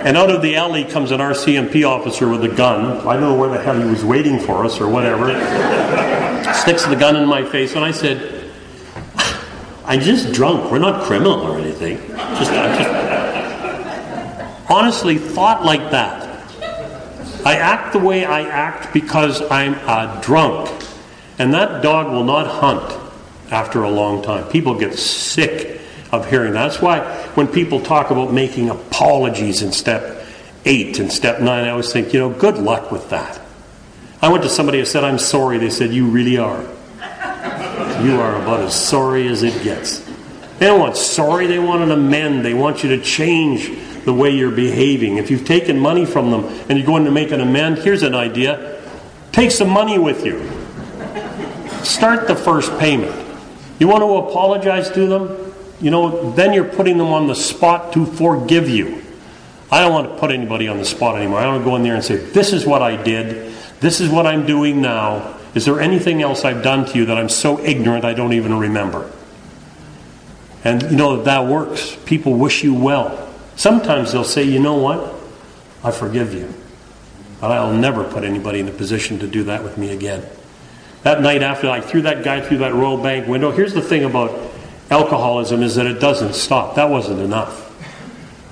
[0.04, 3.08] And out of the alley comes an RCMP officer with a gun.
[3.08, 5.28] I don't know where the hell he was waiting for us or whatever.
[6.54, 8.52] Sticks the gun in my face, and I said,
[9.86, 10.70] I'm just drunk.
[10.70, 12.00] We're not criminal or anything.
[12.10, 16.23] Just, I just honestly thought like that.
[17.46, 20.70] I act the way I act because I'm a drunk.
[21.40, 23.00] And that dog will not hunt
[23.52, 24.48] after a long time.
[24.50, 26.70] People get sick of hearing that.
[26.70, 27.02] That's why
[27.36, 30.26] when people talk about making apologies in step
[30.66, 33.42] eight and step nine, I always think, you know, good luck with that.
[34.22, 35.58] I went to somebody who said, I'm sorry.
[35.58, 36.64] They said, You really are
[38.04, 40.00] you are about as sorry as it gets.
[40.60, 42.46] They don't want sorry, they want an amend.
[42.46, 43.70] They want you to change
[44.06, 45.18] the way you're behaving.
[45.18, 48.16] If you've taken money from them and you're going to make an amend, here's an
[48.16, 48.82] idea
[49.32, 50.48] take some money with you.
[51.84, 53.14] Start the first payment.
[53.80, 55.54] You want to apologize to them?
[55.82, 59.02] You know, then you're putting them on the spot to forgive you.
[59.72, 61.40] I don't want to put anybody on the spot anymore.
[61.40, 63.54] I don't want to go in there and say, This is what I did.
[63.80, 65.38] This is what I'm doing now.
[65.56, 68.58] Is there anything else I've done to you that I'm so ignorant I don't even
[68.58, 69.12] remember?
[70.64, 71.98] And you know that that works.
[72.06, 73.23] People wish you well.
[73.56, 75.14] Sometimes they'll say, you know what?
[75.84, 76.54] I forgive you.
[77.40, 80.26] But I'll never put anybody in a position to do that with me again.
[81.04, 84.06] That night after I threw that guy through that Royal Bank window, here's the thing
[84.06, 84.52] about
[84.90, 86.76] alcoholism is that it doesn't stop.
[86.76, 87.70] That wasn't enough.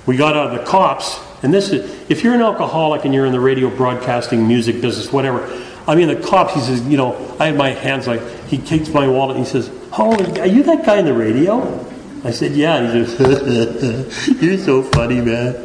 [0.06, 3.26] We got out of the cops, and this is if you're an alcoholic and you're
[3.26, 5.48] in the radio broadcasting, music business, whatever,
[5.88, 8.90] I mean, the cops, he says, you know, I had my hands like, he takes
[8.90, 11.86] my wallet and he says, Oh, are you that guy in the radio?
[12.24, 12.92] I said, Yeah.
[12.92, 15.56] He says, You're so funny, man.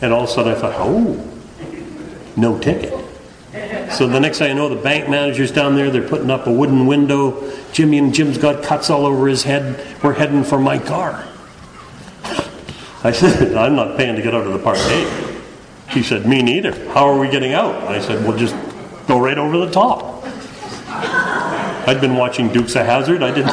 [0.00, 1.24] And all of a sudden I thought, Oh,
[2.36, 2.94] no ticket.
[3.92, 6.52] So the next thing I know, the bank manager's down there, they're putting up a
[6.52, 7.50] wooden window.
[7.72, 10.02] Jimmy and Jim's got cuts all over his head.
[10.02, 11.26] We're heading for my car.
[13.02, 15.06] I said, I'm not paying to get out of the parkade.
[15.06, 15.34] Eh?
[15.90, 16.72] He said, Me neither.
[16.90, 17.74] How are we getting out?
[17.88, 18.54] I said, Well, just
[19.06, 20.24] go right over the top.
[21.88, 23.22] I'd been watching Dukes of Hazzard.
[23.22, 23.48] I didn't.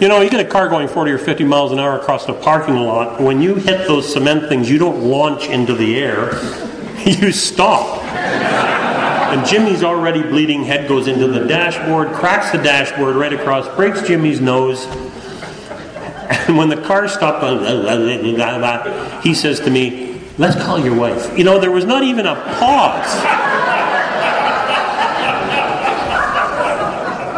[0.00, 2.34] You know, you get a car going 40 or 50 miles an hour across the
[2.34, 3.20] parking lot.
[3.20, 6.34] When you hit those cement things, you don't launch into the air,
[7.04, 8.02] you stop.
[9.32, 14.02] And Jimmy's already bleeding, head goes into the dashboard, cracks the dashboard right across, breaks
[14.02, 14.86] Jimmy's nose.
[16.30, 17.44] And when the car stopped,
[19.24, 20.08] he says to me,
[20.38, 21.36] Let's call your wife.
[21.36, 23.47] You know, there was not even a pause.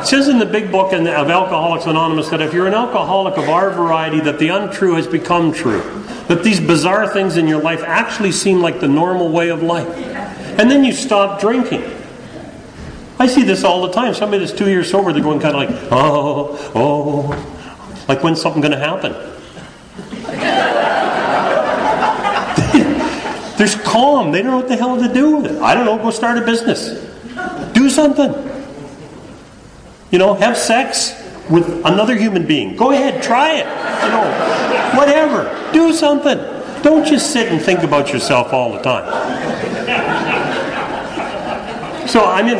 [0.01, 3.51] It says in the big book of Alcoholics Anonymous that if you're an alcoholic of
[3.51, 5.83] our variety, that the untrue has become true.
[6.29, 9.89] That these bizarre things in your life actually seem like the normal way of life.
[10.59, 11.85] And then you stop drinking.
[13.19, 14.15] I see this all the time.
[14.15, 18.63] Somebody that's two years sober, they're going kind of like, oh, oh, like when's something
[18.63, 19.13] going to happen?
[23.59, 24.33] There's calm.
[24.33, 25.61] They don't know what the hell to do with it.
[25.61, 25.99] I don't know.
[25.99, 27.07] Go start a business.
[27.75, 28.50] Do something.
[30.11, 31.14] You know, have sex
[31.49, 32.77] with another human being.
[32.77, 33.66] Go ahead, try it.
[34.05, 35.73] You know, whatever.
[35.73, 36.38] Do something.
[36.83, 39.07] Don't just sit and think about yourself all the time.
[42.09, 42.59] So I'm in,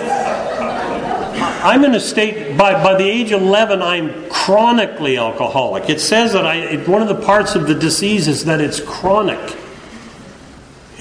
[1.64, 5.90] I'm in a state, by, by the age of 11, I'm chronically alcoholic.
[5.90, 8.80] It says that I, it, one of the parts of the disease is that it's
[8.80, 9.56] chronic.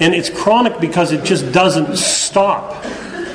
[0.00, 2.84] And it's chronic because it just doesn't stop.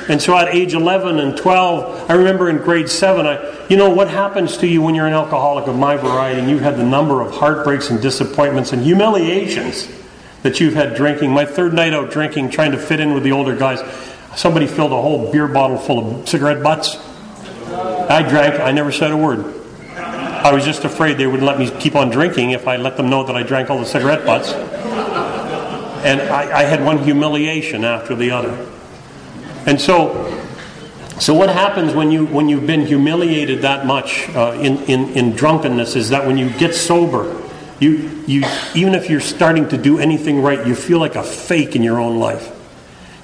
[0.08, 3.90] And so at age 11 and 12, I remember in grade 7, I, you know,
[3.90, 6.84] what happens to you when you're an alcoholic of my variety and you've had the
[6.84, 9.88] number of heartbreaks and disappointments and humiliations
[10.42, 11.32] that you've had drinking.
[11.32, 13.80] My third night out drinking, trying to fit in with the older guys,
[14.36, 16.96] somebody filled a whole beer bottle full of cigarette butts.
[17.68, 19.54] I drank, I never said a word.
[19.88, 23.10] I was just afraid they wouldn't let me keep on drinking if I let them
[23.10, 24.52] know that I drank all the cigarette butts.
[24.52, 28.70] And I, I had one humiliation after the other.
[29.66, 30.32] And so,
[31.18, 35.32] so what happens when you when you've been humiliated that much uh, in, in in
[35.32, 37.42] drunkenness is that when you get sober,
[37.80, 41.74] you you even if you're starting to do anything right, you feel like a fake
[41.74, 42.52] in your own life.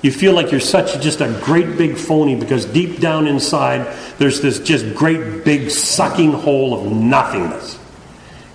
[0.02, 4.40] You feel like you're such just a great big phony because deep down inside there's
[4.40, 7.78] this just great big sucking hole of nothingness.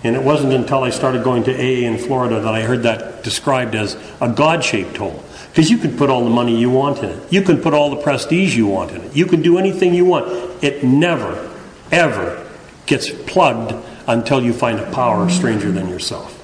[0.03, 3.23] And it wasn't until I started going to AA in Florida that I heard that
[3.23, 5.23] described as a God shaped hole.
[5.57, 7.33] Because you can put all the money you want in it.
[7.33, 9.15] You can put all the prestige you want in it.
[9.15, 10.27] You can do anything you want.
[10.63, 11.51] It never,
[11.91, 12.47] ever
[12.85, 13.73] gets plugged
[14.05, 16.35] until you find a power stranger than yourself.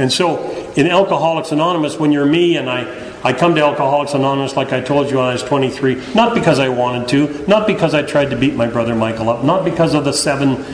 [0.00, 4.56] And so in Alcoholics Anonymous, when you're me and I, I come to Alcoholics Anonymous
[4.56, 7.92] like I told you when I was 23, not because I wanted to, not because
[7.92, 10.64] I tried to beat my brother Michael up, not because of the seven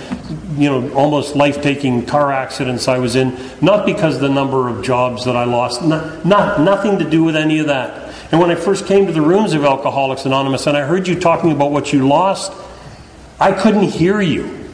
[0.56, 4.84] you know, almost life taking car accidents I was in, not because the number of
[4.84, 8.14] jobs that I lost, not, not, nothing to do with any of that.
[8.32, 11.18] And when I first came to the rooms of Alcoholics Anonymous and I heard you
[11.18, 12.52] talking about what you lost,
[13.38, 14.66] I couldn't hear you.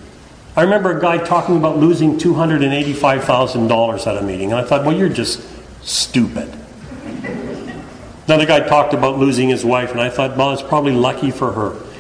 [0.55, 4.97] I remember a guy talking about losing $285,000 at a meeting, and I thought, well,
[4.97, 5.43] you're just
[5.83, 6.53] stupid.
[8.27, 11.53] Another guy talked about losing his wife, and I thought, well, it's probably lucky for
[11.53, 11.92] her.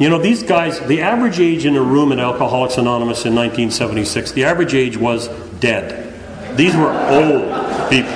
[0.00, 4.32] You know, these guys, the average age in a room at Alcoholics Anonymous in 1976,
[4.32, 5.28] the average age was
[5.60, 6.56] dead.
[6.56, 8.10] These were old people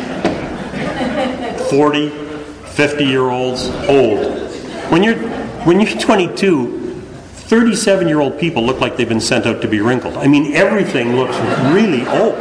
[1.68, 4.50] 40, 50 year olds, old.
[4.90, 5.18] When you're,
[5.66, 9.80] when you're 22, 37 year old people look like they've been sent out to be
[9.80, 10.16] wrinkled.
[10.16, 11.36] I mean, everything looks
[11.70, 12.36] really old.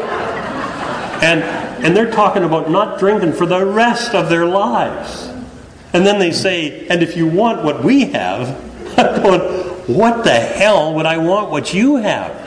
[1.21, 1.43] And,
[1.83, 5.27] and they're talking about not drinking for the rest of their lives.
[5.91, 9.41] And then they say, and if you want what we have, I'm going,
[9.87, 12.43] what the hell would I want what you have?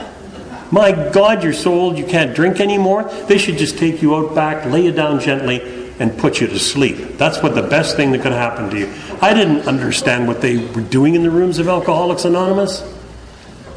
[0.72, 3.04] My God, you're so old you can't drink anymore.
[3.28, 6.58] They should just take you out back, lay you down gently, and put you to
[6.58, 7.16] sleep.
[7.16, 8.92] That's what the best thing that could happen to you.
[9.22, 12.82] I didn't understand what they were doing in the rooms of Alcoholics Anonymous.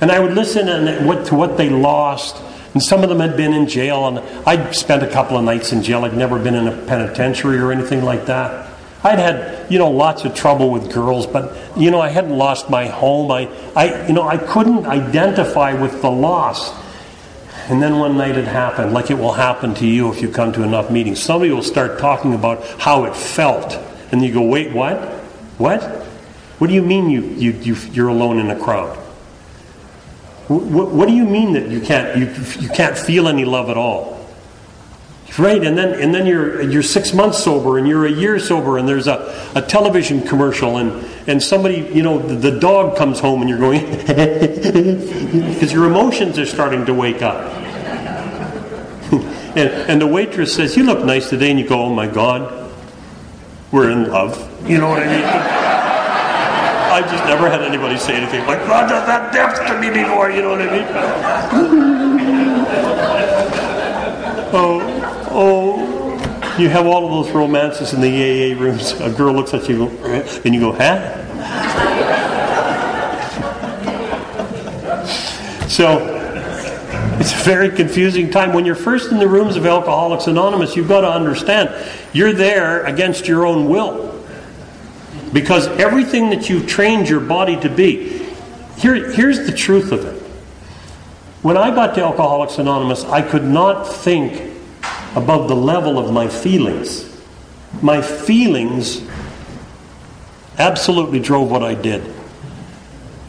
[0.01, 2.41] And I would listen to what they lost.
[2.73, 5.71] And some of them had been in jail, and I'd spent a couple of nights
[5.71, 6.05] in jail.
[6.05, 8.68] I'd never been in a penitentiary or anything like that.
[9.03, 12.69] I'd had, you know, lots of trouble with girls, but, you know, I hadn't lost
[12.69, 13.31] my home.
[13.31, 16.73] I, I, you know, I couldn't identify with the loss.
[17.69, 20.51] And then one night it happened, like it will happen to you if you come
[20.53, 21.21] to enough meetings.
[21.21, 23.73] Somebody will start talking about how it felt.
[24.11, 24.97] And you go, wait, what?
[25.59, 25.81] What?
[26.57, 28.97] What do you mean you, you, you, you're alone in a crowd?
[30.49, 32.25] What, what do you mean that you can't, you,
[32.59, 34.18] you can't feel any love at all?
[35.37, 38.77] Right, and then and then you're you're six months sober, and you're a year sober,
[38.77, 43.19] and there's a, a television commercial, and and somebody, you know, the, the dog comes
[43.19, 47.53] home, and you're going because your emotions are starting to wake up.
[49.55, 52.71] and, and the waitress says, "You look nice today," and you go, "Oh my God,
[53.71, 54.35] we're in love."
[54.67, 55.23] You know what I mean?
[56.89, 60.41] I just never had anybody say anything like, "God that depth to me before," you
[60.41, 60.85] know what I mean?
[64.51, 64.98] oh.
[65.31, 65.77] Oh,
[66.57, 68.93] you have all of those romances in the AA rooms.
[68.93, 71.25] A girl looks at you and you go, huh?
[75.67, 76.15] so
[77.19, 78.53] it's a very confusing time.
[78.53, 81.69] When you're first in the rooms of Alcoholics Anonymous, you've got to understand
[82.11, 84.09] you're there against your own will.
[85.31, 88.25] Because everything that you've trained your body to be,
[88.77, 90.21] here, here's the truth of it.
[91.43, 94.48] When I got to Alcoholics Anonymous, I could not think
[95.19, 97.05] above the level of my feelings.
[97.81, 99.01] My feelings
[100.57, 102.03] absolutely drove what I did.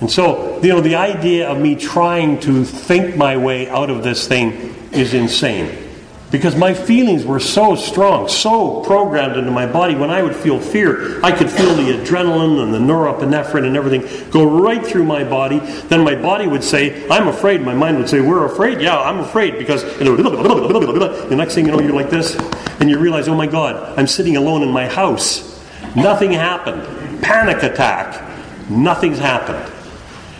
[0.01, 4.03] And so, you know, the idea of me trying to think my way out of
[4.03, 5.90] this thing is insane.
[6.31, 9.97] Because my feelings were so strong, so programmed into my body.
[9.97, 14.31] When I would feel fear, I could feel the adrenaline and the norepinephrine and everything
[14.31, 15.59] go right through my body.
[15.59, 17.63] Then my body would say, I'm afraid.
[17.63, 18.81] My mind would say, We're afraid?
[18.81, 19.59] Yeah, I'm afraid.
[19.59, 22.37] Because the next thing you know, you're like this,
[22.79, 25.61] and you realize, Oh my God, I'm sitting alone in my house.
[25.97, 27.23] Nothing happened.
[27.23, 28.25] Panic attack.
[28.71, 29.73] Nothing's happened.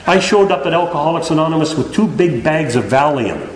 [0.07, 3.49] I showed up at Alcoholics Anonymous with two big bags of Valium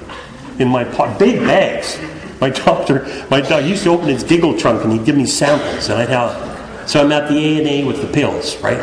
[0.59, 1.99] in my pot, big bags.
[2.41, 5.89] My doctor, my doctor used to open his giggle trunk and he'd give me samples,
[5.89, 6.89] and I'd have.
[6.89, 8.79] So I'm at the A and A with the pills, right?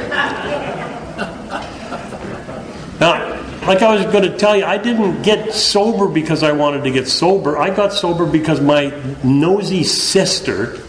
[3.00, 6.84] Now, like I was going to tell you, I didn't get sober because I wanted
[6.84, 7.58] to get sober.
[7.58, 8.92] I got sober because my
[9.24, 10.80] nosy sister,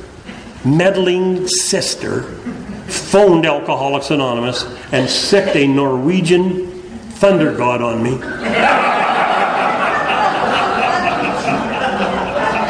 [0.65, 2.23] meddling sister,
[2.89, 6.71] phoned Alcoholics Anonymous and sicked a Norwegian
[7.13, 9.02] thunder god on me.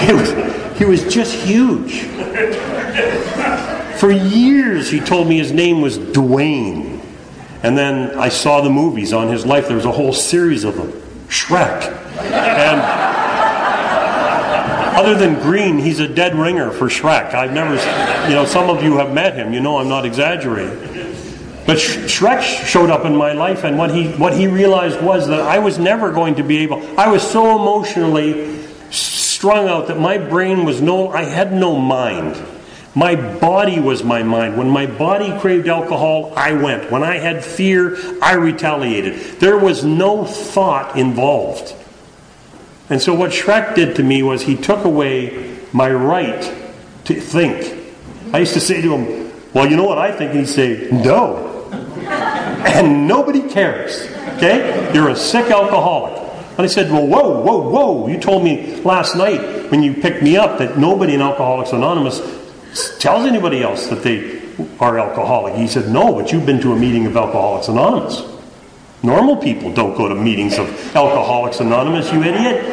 [0.06, 2.02] He was, he was just huge.
[3.98, 7.00] For years, he told me his name was Dwayne.
[7.62, 9.68] And then I saw the movies on his life.
[9.68, 10.90] There was a whole series of them.
[11.28, 11.96] Shrek.
[12.20, 12.80] And
[14.96, 17.34] other than Green, he's a dead ringer for Shrek.
[17.34, 17.74] I've never,
[18.28, 19.52] you know, some of you have met him.
[19.52, 20.78] You know I'm not exaggerating.
[21.64, 25.40] But Shrek showed up in my life, and what he what he realized was that
[25.42, 26.82] I was never going to be able.
[26.98, 28.51] I was so emotionally
[29.42, 31.08] strung out that my brain was no.
[31.08, 32.40] I had no mind.
[32.94, 34.56] My body was my mind.
[34.56, 36.92] When my body craved alcohol, I went.
[36.92, 39.40] When I had fear, I retaliated.
[39.40, 41.74] There was no thought involved.
[42.88, 46.42] And so, what Shrek did to me was he took away my right
[47.06, 47.96] to think.
[48.32, 50.30] I used to say to him, Well, you know what I think?
[50.30, 51.48] And he'd say, No.
[52.62, 54.02] And nobody cares.
[54.36, 54.92] Okay?
[54.94, 56.21] You're a sick alcoholic.
[56.52, 58.08] And I said, Well, whoa, whoa, whoa.
[58.08, 62.20] You told me last night when you picked me up that nobody in Alcoholics Anonymous
[62.98, 64.42] tells anybody else that they
[64.80, 65.54] are alcoholic.
[65.54, 68.22] He said, No, but you've been to a meeting of Alcoholics Anonymous.
[69.02, 72.64] Normal people don't go to meetings of Alcoholics Anonymous, you idiot.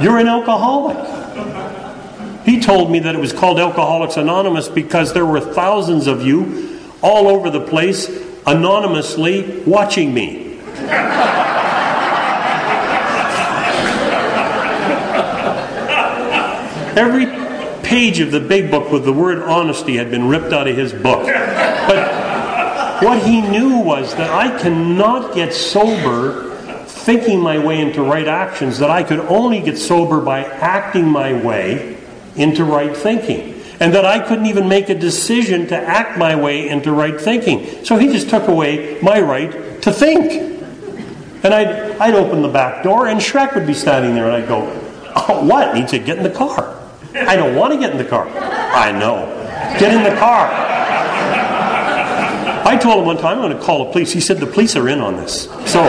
[0.00, 0.96] You're an alcoholic.
[2.46, 6.80] He told me that it was called Alcoholics Anonymous because there were thousands of you
[7.02, 8.08] all over the place
[8.46, 10.58] anonymously watching me.
[16.96, 17.26] Every
[17.82, 20.92] page of the big book with the word honesty had been ripped out of his
[20.92, 21.26] book.
[21.26, 26.50] But what he knew was that I cannot get sober
[26.84, 31.32] thinking my way into right actions, that I could only get sober by acting my
[31.32, 31.96] way
[32.36, 33.62] into right thinking.
[33.80, 37.84] And that I couldn't even make a decision to act my way into right thinking.
[37.84, 40.32] So he just took away my right to think.
[41.42, 44.48] And I'd, I'd open the back door, and Shrek would be standing there, and I'd
[44.48, 44.66] go,
[45.16, 45.68] oh, What?
[45.68, 46.79] And he'd say, Get in the car.
[47.14, 48.28] I don't want to get in the car.
[48.28, 49.26] I know.
[49.78, 50.48] Get in the car.
[52.64, 54.12] I told him one time I'm going to call the police.
[54.12, 55.44] He said the police are in on this.
[55.44, 55.84] So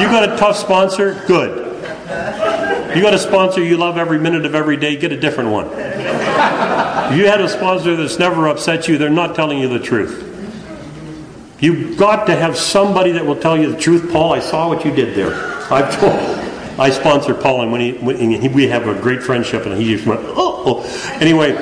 [0.00, 1.22] you got a tough sponsor?
[1.26, 1.64] Good.
[2.96, 4.96] You got a sponsor you love every minute of every day?
[4.96, 5.66] Get a different one.
[5.66, 10.24] If you had a sponsor that's never upset you, they're not telling you the truth.
[11.60, 14.10] You've got to have somebody that will tell you the truth.
[14.12, 15.55] Paul, I saw what you did there.
[15.70, 16.14] I've told,
[16.78, 19.94] I sponsor Paul, and when he, when he, we have a great friendship, and he
[19.94, 21.18] just went, oh, oh.
[21.20, 21.52] Anyway,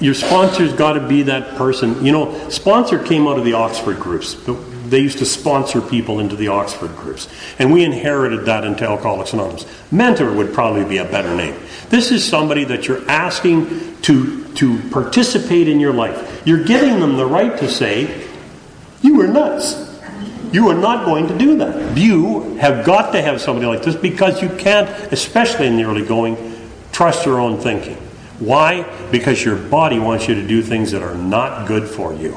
[0.00, 2.04] your sponsor's got to be that person.
[2.04, 4.36] You know, sponsor came out of the Oxford groups.
[4.86, 7.28] They used to sponsor people into the Oxford groups.
[7.58, 9.66] And we inherited that into Alcoholics Anonymous.
[9.90, 11.58] Mentor would probably be a better name.
[11.88, 16.42] This is somebody that you're asking to, to participate in your life.
[16.44, 18.26] You're giving them the right to say,
[19.02, 19.85] You were nuts.
[20.52, 21.96] You are not going to do that.
[21.96, 26.04] You have got to have somebody like this because you can't, especially in the early
[26.04, 26.36] going,
[26.92, 27.96] trust your own thinking.
[28.38, 28.82] Why?
[29.10, 32.36] Because your body wants you to do things that are not good for you.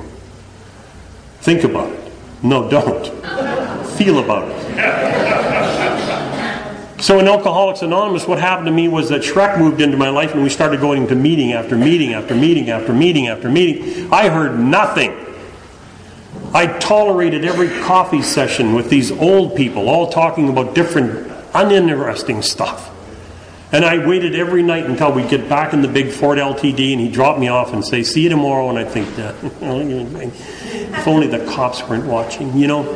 [1.42, 2.12] Think about it.
[2.42, 3.06] No, don't.
[3.98, 4.60] Feel about it.
[7.02, 10.34] So in Alcoholics Anonymous, what happened to me was that Shrek moved into my life
[10.34, 14.12] and we started going to meeting after meeting after meeting after meeting after meeting.
[14.12, 15.16] I heard nothing
[16.54, 22.96] I tolerated every coffee session with these old people, all talking about different, uninteresting stuff.
[23.72, 27.00] And I waited every night until we'd get back in the big Ford LTD and
[27.00, 28.68] he dropped me off and say, See you tomorrow.
[28.70, 32.92] And I think that, if only the cops weren't watching, you know.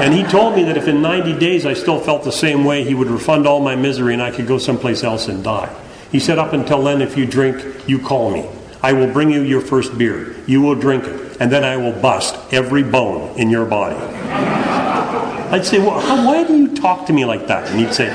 [0.00, 2.82] And he told me that if in 90 days I still felt the same way,
[2.82, 5.74] he would refund all my misery and I could go someplace else and die.
[6.10, 8.48] He said, Up until then, if you drink, you call me.
[8.86, 10.36] I will bring you your first beer.
[10.46, 13.96] You will drink it and then I will bust every bone in your body.
[13.96, 17.68] I'd say, Well, how, why do you talk to me like that?
[17.68, 18.06] And he'd say,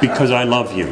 [0.00, 0.86] Because I love you.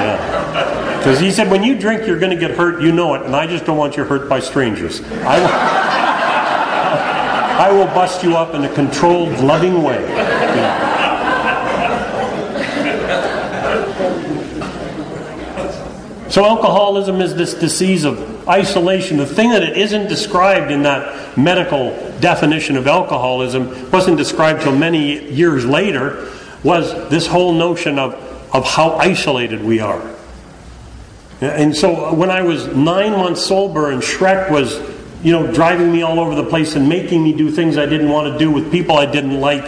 [0.00, 0.96] Yeah.
[0.96, 2.80] Because he said, When you drink, you're going to get hurt.
[2.80, 3.20] You know it.
[3.20, 5.02] And I just don't want you hurt by strangers.
[5.02, 5.48] I will,
[7.60, 10.00] I will bust you up in a controlled, loving way.
[10.00, 10.89] Yeah.
[16.30, 19.16] So alcoholism is this disease of isolation.
[19.16, 24.76] The thing that it isn't described in that medical definition of alcoholism wasn't described till
[24.76, 26.30] many years later
[26.62, 28.14] was this whole notion of,
[28.54, 30.00] of how isolated we are.
[31.40, 34.78] And so when I was nine months sober and Shrek was,
[35.24, 38.10] you know, driving me all over the place and making me do things I didn't
[38.10, 39.64] want to do with people I didn't like,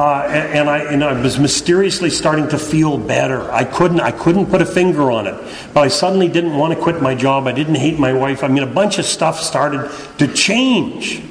[0.00, 3.52] uh, and, I, and I was mysteriously starting to feel better.
[3.52, 5.34] I couldn't, I couldn't put a finger on it.
[5.74, 7.46] But I suddenly didn't want to quit my job.
[7.46, 8.42] I didn't hate my wife.
[8.42, 11.22] I mean, a bunch of stuff started to change.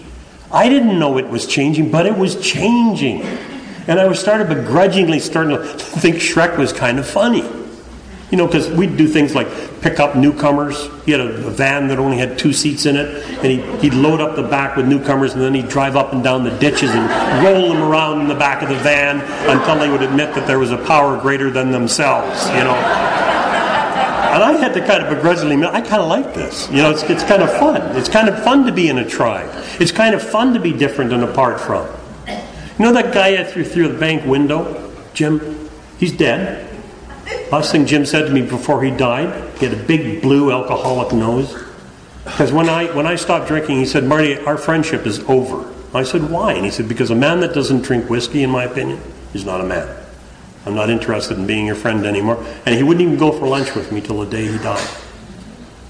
[0.51, 3.23] I didn't know it was changing, but it was changing.
[3.87, 7.41] And I was started begrudgingly starting to think Shrek was kind of funny.
[8.31, 9.47] You know, because we'd do things like
[9.81, 10.87] pick up newcomers.
[11.05, 13.93] He had a, a, van that only had two seats in it, and he'd, he'd
[13.95, 16.91] load up the back with newcomers, and then he'd drive up and down the ditches
[16.91, 19.19] and roll them around in the back of the van
[19.49, 23.19] until they would admit that there was a power greater than themselves, you know.
[24.29, 26.69] And I had to kind of begrudgingly admit, I kind of like this.
[26.69, 27.81] You know, it's, it's kind of fun.
[27.97, 29.49] It's kind of fun to be in a tribe.
[29.79, 31.87] It's kind of fun to be different and apart from.
[32.27, 35.67] You know that guy I threw through the bank window, Jim?
[35.97, 36.68] He's dead.
[37.51, 41.13] Last thing Jim said to me before he died, he had a big blue alcoholic
[41.13, 41.57] nose.
[42.23, 45.73] Because when I, when I stopped drinking, he said, Marty, our friendship is over.
[45.93, 46.53] I said, why?
[46.53, 49.01] And he said, because a man that doesn't drink whiskey, in my opinion,
[49.33, 49.95] is not a man.
[50.65, 52.43] I'm not interested in being your friend anymore.
[52.65, 54.87] And he wouldn't even go for lunch with me till the day he died.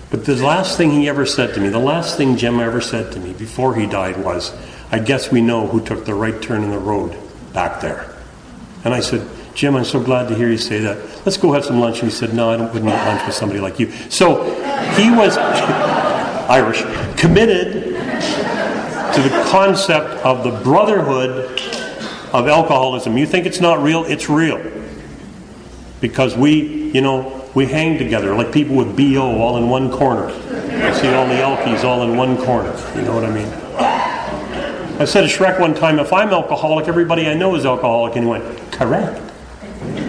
[0.09, 3.11] But the last thing he ever said to me, the last thing Jim ever said
[3.13, 4.55] to me before he died was,
[4.91, 7.17] I guess we know who took the right turn in the road
[7.53, 8.15] back there.
[8.85, 9.27] And I said,
[9.59, 10.97] Jim, I'm so glad to hear you say that.
[11.25, 11.99] Let's go have some lunch.
[11.99, 13.91] And he said, No, I don't, wouldn't eat lunch with somebody like you.
[14.09, 14.45] So
[14.93, 15.37] he was
[16.49, 16.81] Irish,
[17.19, 21.59] committed to the concept of the brotherhood
[22.31, 23.17] of alcoholism.
[23.17, 24.05] You think it's not real?
[24.05, 24.63] It's real.
[25.99, 30.27] Because we, you know, we hang together like people with BO all in one corner.
[30.27, 32.73] I see all the Elkies all in one corner.
[32.95, 33.49] You know what I mean?
[35.01, 38.15] I said to Shrek one time, if I'm alcoholic, everybody I know is alcoholic.
[38.15, 39.28] And he went, correct.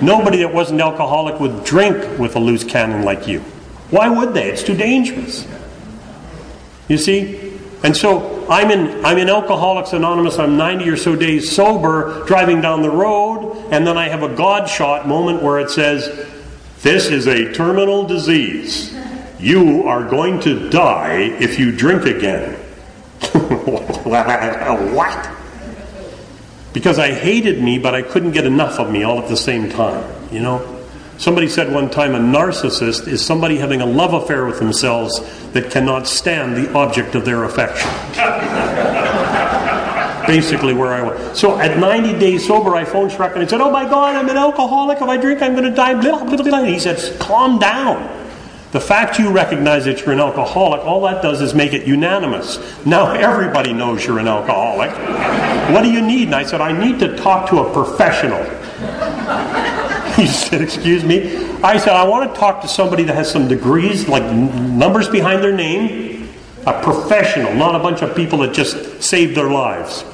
[0.02, 3.40] Nobody that wasn't alcoholic would drink with a loose cannon like you.
[3.90, 4.50] Why would they?
[4.50, 5.46] It's too dangerous.
[6.88, 7.58] You see?
[7.82, 12.60] And so I'm in I'm in Alcoholics Anonymous, I'm 90 or so days sober, driving
[12.60, 16.28] down the road, and then I have a God shot moment where it says,
[16.82, 18.94] This is a terminal disease.
[19.38, 22.54] You are going to die if you drink again.
[24.94, 25.39] what?
[26.72, 29.70] Because I hated me, but I couldn't get enough of me all at the same
[29.70, 30.04] time.
[30.32, 30.76] You know?
[31.18, 35.20] Somebody said one time a narcissist is somebody having a love affair with themselves
[35.52, 37.90] that cannot stand the object of their affection.
[40.26, 41.38] Basically, where I was.
[41.38, 44.28] So at 90 days sober, I phoned Shrek and I said, Oh my God, I'm
[44.28, 44.98] an alcoholic.
[44.98, 46.00] If I drink, I'm going to die.
[46.00, 46.62] Blah, blah, blah.
[46.62, 48.19] He said, Calm down.
[48.72, 52.58] The fact you recognize that you're an alcoholic, all that does is make it unanimous.
[52.86, 54.90] Now everybody knows you're an alcoholic.
[55.74, 56.24] What do you need?
[56.24, 58.38] And I said, I need to talk to a professional.
[60.16, 61.36] He said, Excuse me?
[61.62, 65.42] I said, I want to talk to somebody that has some degrees, like numbers behind
[65.42, 66.28] their name,
[66.66, 70.04] a professional, not a bunch of people that just saved their lives.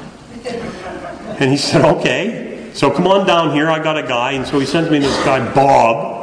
[1.41, 2.71] And he said, Okay.
[2.75, 3.71] So come on down here.
[3.71, 4.33] I got a guy.
[4.33, 6.16] And so he sends me this guy, Bob.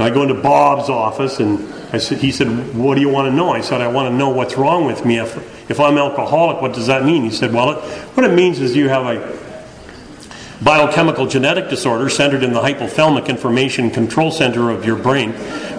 [0.00, 2.46] I go into Bob's office and I said, he said,
[2.76, 3.50] What do you want to know?
[3.50, 5.18] I said, I want to know what's wrong with me.
[5.18, 7.24] If, if I'm alcoholic, what does that mean?
[7.24, 7.78] He said, Well, it,
[8.16, 9.38] what it means is you have a
[10.62, 15.32] biochemical genetic disorder centered in the hypothalamic information control center of your brain,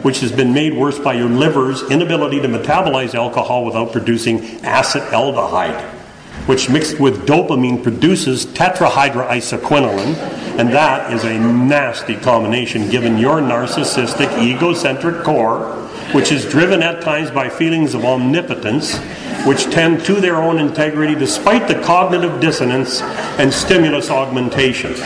[0.03, 5.98] which has been made worse by your liver's inability to metabolize alcohol without producing acetaldehyde
[6.45, 10.15] which mixed with dopamine produces tetrahydroisoquinoline,
[10.59, 15.75] and that is a nasty combination given your narcissistic, egocentric core,
[16.13, 18.97] which is driven at times by feelings of omnipotence,
[19.45, 23.01] which tend to their own integrity despite the cognitive dissonance
[23.39, 24.93] and stimulus augmentation.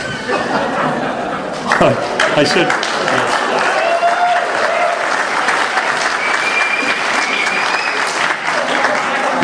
[2.36, 2.83] I said,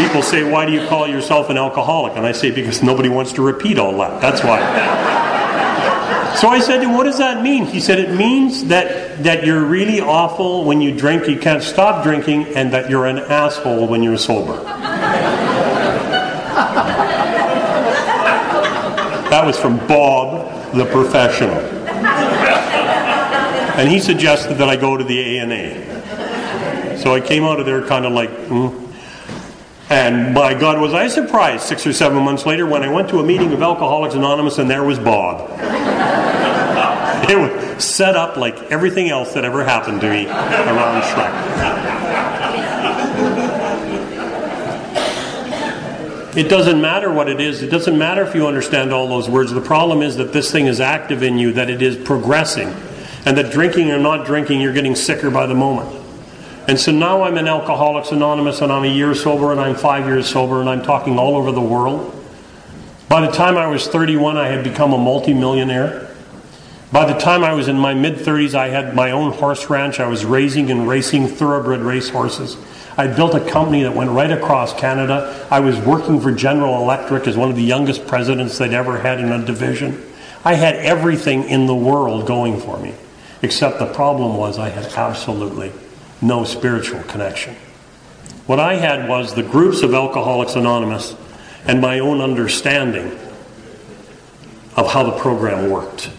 [0.00, 2.16] People say, Why do you call yourself an alcoholic?
[2.16, 4.22] And I say, Because nobody wants to repeat all that.
[4.22, 4.58] That's why.
[6.36, 7.66] so I said to him, What does that mean?
[7.66, 12.02] He said, It means that, that you're really awful when you drink, you can't stop
[12.02, 14.56] drinking, and that you're an asshole when you're sober.
[19.28, 21.60] that was from Bob, the professional.
[23.78, 26.96] And he suggested that I go to the ANA.
[26.98, 28.79] So I came out of there kind of like, mm,
[29.90, 33.18] and by God, was I surprised six or seven months later when I went to
[33.18, 35.50] a meeting of Alcoholics Anonymous and there was Bob.
[37.28, 41.90] it was set up like everything else that ever happened to me around Shrek.
[46.36, 47.60] It doesn't matter what it is.
[47.60, 49.50] It doesn't matter if you understand all those words.
[49.50, 52.68] The problem is that this thing is active in you, that it is progressing,
[53.26, 55.99] and that drinking or not drinking, you're getting sicker by the moment.
[56.68, 60.06] And so now I'm in Alcoholics Anonymous, and I'm a year sober, and I'm five
[60.06, 62.16] years sober, and I'm talking all over the world.
[63.08, 66.08] By the time I was 31, I had become a multimillionaire.
[66.92, 69.98] By the time I was in my mid 30s, I had my own horse ranch.
[70.00, 72.56] I was raising and racing thoroughbred race horses.
[72.96, 75.46] I built a company that went right across Canada.
[75.50, 79.20] I was working for General Electric as one of the youngest presidents they'd ever had
[79.20, 80.04] in a division.
[80.44, 82.94] I had everything in the world going for me,
[83.42, 85.72] except the problem was I had absolutely
[86.22, 87.56] no spiritual connection.
[88.46, 91.14] What I had was the groups of Alcoholics Anonymous
[91.66, 93.18] and my own understanding
[94.76, 96.10] of how the program worked.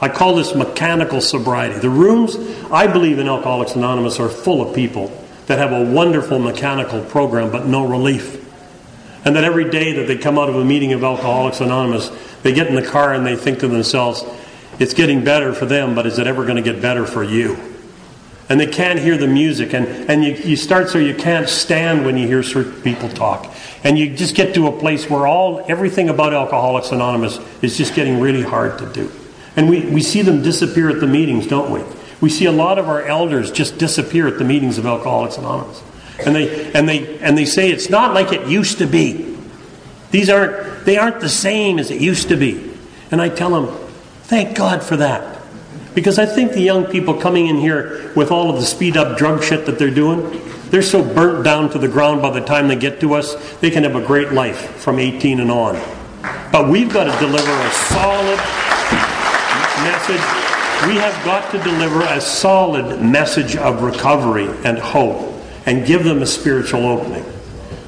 [0.00, 1.78] I call this mechanical sobriety.
[1.78, 2.36] The rooms,
[2.70, 5.08] I believe, in Alcoholics Anonymous are full of people
[5.46, 8.46] that have a wonderful mechanical program but no relief.
[9.24, 12.10] And that every day that they come out of a meeting of Alcoholics Anonymous,
[12.42, 14.24] they get in the car and they think to themselves,
[14.78, 17.69] it's getting better for them, but is it ever going to get better for you?
[18.50, 19.72] And they can't hear the music.
[19.72, 23.54] And, and you, you start so you can't stand when you hear certain people talk.
[23.84, 27.94] And you just get to a place where all everything about alcoholics anonymous is just
[27.94, 29.10] getting really hard to do.
[29.54, 31.82] And we, we see them disappear at the meetings don't we?
[32.20, 35.80] We see a lot of our elders just disappear at the meetings of alcoholics anonymous.
[36.26, 39.36] And they and they and they say it's not like it used to be.
[40.10, 42.72] These aren't they aren't the same as it used to be.
[43.10, 43.74] And i tell them
[44.24, 45.39] thank god for that
[45.94, 49.18] because I think the young people coming in here with all of the speed up
[49.18, 52.68] drug shit that they're doing, they're so burnt down to the ground by the time
[52.68, 55.74] they get to us, they can have a great life from 18 and on.
[56.52, 58.38] But we've got to deliver a solid
[59.84, 60.20] message.
[60.86, 65.34] We have got to deliver a solid message of recovery and hope
[65.66, 67.24] and give them a spiritual opening.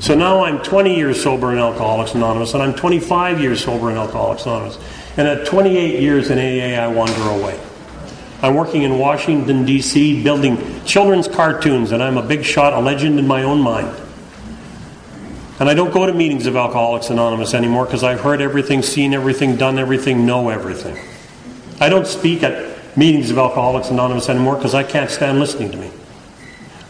[0.00, 3.96] So now I'm 20 years sober in Alcoholics Anonymous, and I'm 25 years sober in
[3.96, 4.78] Alcoholics Anonymous.
[5.16, 7.61] And at 28 years in AA, I wander away.
[8.43, 13.18] I'm working in Washington, D.C., building children's cartoons, and I'm a big shot, a legend
[13.18, 13.97] in my own mind.
[15.61, 19.14] And I don't go to meetings of Alcoholics Anonymous anymore because I've heard everything, seen
[19.14, 20.99] everything, done everything, know everything.
[21.80, 25.76] I don't speak at meetings of Alcoholics Anonymous anymore because I can't stand listening to
[25.76, 25.93] me.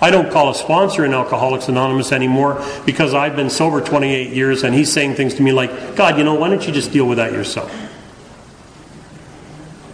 [0.00, 4.64] I don't call a sponsor in Alcoholics Anonymous anymore because I've been sober 28 years
[4.64, 7.06] and he's saying things to me like, God, you know, why don't you just deal
[7.06, 7.70] with that yourself?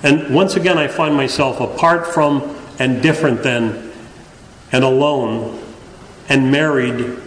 [0.03, 3.93] And once again, I find myself apart from and different than
[4.71, 5.61] and alone
[6.29, 7.19] and married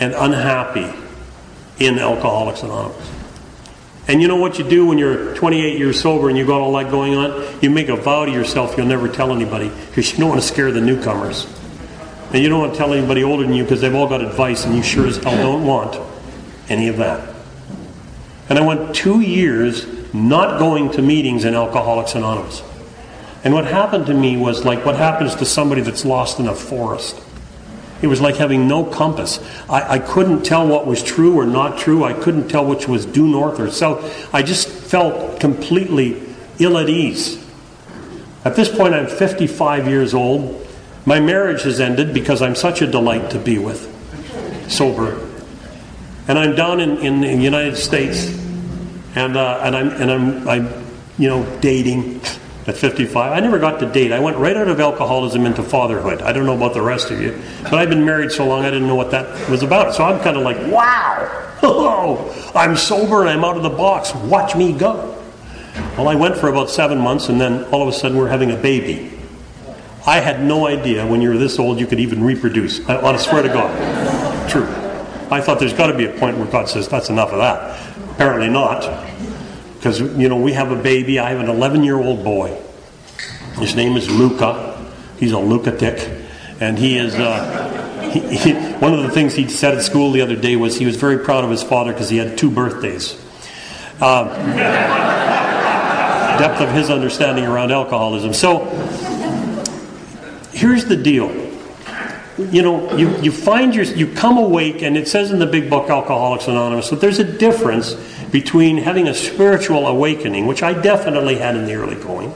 [0.00, 0.92] and unhappy
[1.78, 3.10] in Alcoholics Anonymous.
[4.06, 6.72] And you know what you do when you're 28 years sober and you've got all
[6.74, 7.58] that going on?
[7.62, 10.46] You make a vow to yourself you'll never tell anybody because you don't want to
[10.46, 11.46] scare the newcomers.
[12.32, 14.64] And you don't want to tell anybody older than you because they've all got advice
[14.64, 15.96] and you sure as hell don't want
[16.68, 17.34] any of that.
[18.48, 22.62] And I went two years not going to meetings in Alcoholics Anonymous.
[23.42, 26.54] And what happened to me was like what happens to somebody that's lost in a
[26.54, 27.20] forest.
[28.00, 29.38] It was like having no compass.
[29.68, 32.04] I, I, couldn't tell what was true or not true.
[32.04, 34.34] I couldn't tell which was due north or south.
[34.34, 36.22] I just felt completely
[36.58, 37.42] ill at ease.
[38.44, 40.66] At this point, I'm 55 years old.
[41.06, 43.90] My marriage has ended because I'm such a delight to be with,
[44.70, 45.26] sober.
[46.28, 48.43] And I'm down in, in, in the United States
[49.14, 50.86] and uh, and I'm and I'm I'm
[51.18, 52.20] you know dating
[52.66, 53.32] at 55.
[53.32, 54.10] I never got to date.
[54.12, 56.22] I went right out of alcoholism into fatherhood.
[56.22, 58.70] I don't know about the rest of you, but I've been married so long I
[58.70, 59.94] didn't know what that was about.
[59.94, 64.14] So I'm kind of like, wow, oh, I'm sober and I'm out of the box.
[64.14, 65.10] Watch me go.
[65.96, 68.50] Well, I went for about seven months, and then all of a sudden we're having
[68.50, 69.10] a baby.
[70.06, 72.86] I had no idea when you're this old you could even reproduce.
[72.88, 74.66] I, I swear to God, true.
[75.30, 77.94] I thought there's got to be a point where God says that's enough of that.
[78.14, 78.82] Apparently not.
[79.74, 81.18] Because, you know, we have a baby.
[81.18, 82.56] I have an 11 year old boy.
[83.56, 84.92] His name is Luca.
[85.18, 86.10] He's a lunatic.
[86.60, 87.14] And he is.
[87.14, 90.78] Uh, he, he, one of the things he said at school the other day was
[90.78, 93.20] he was very proud of his father because he had two birthdays.
[94.00, 94.24] Uh,
[96.38, 98.32] depth of his understanding around alcoholism.
[98.32, 98.66] So,
[100.52, 101.43] here's the deal
[102.38, 105.70] you know, you, you find your, you come awake, and it says in the big
[105.70, 107.94] book, Alcoholics Anonymous, that there's a difference
[108.32, 112.34] between having a spiritual awakening, which I definitely had in the early going,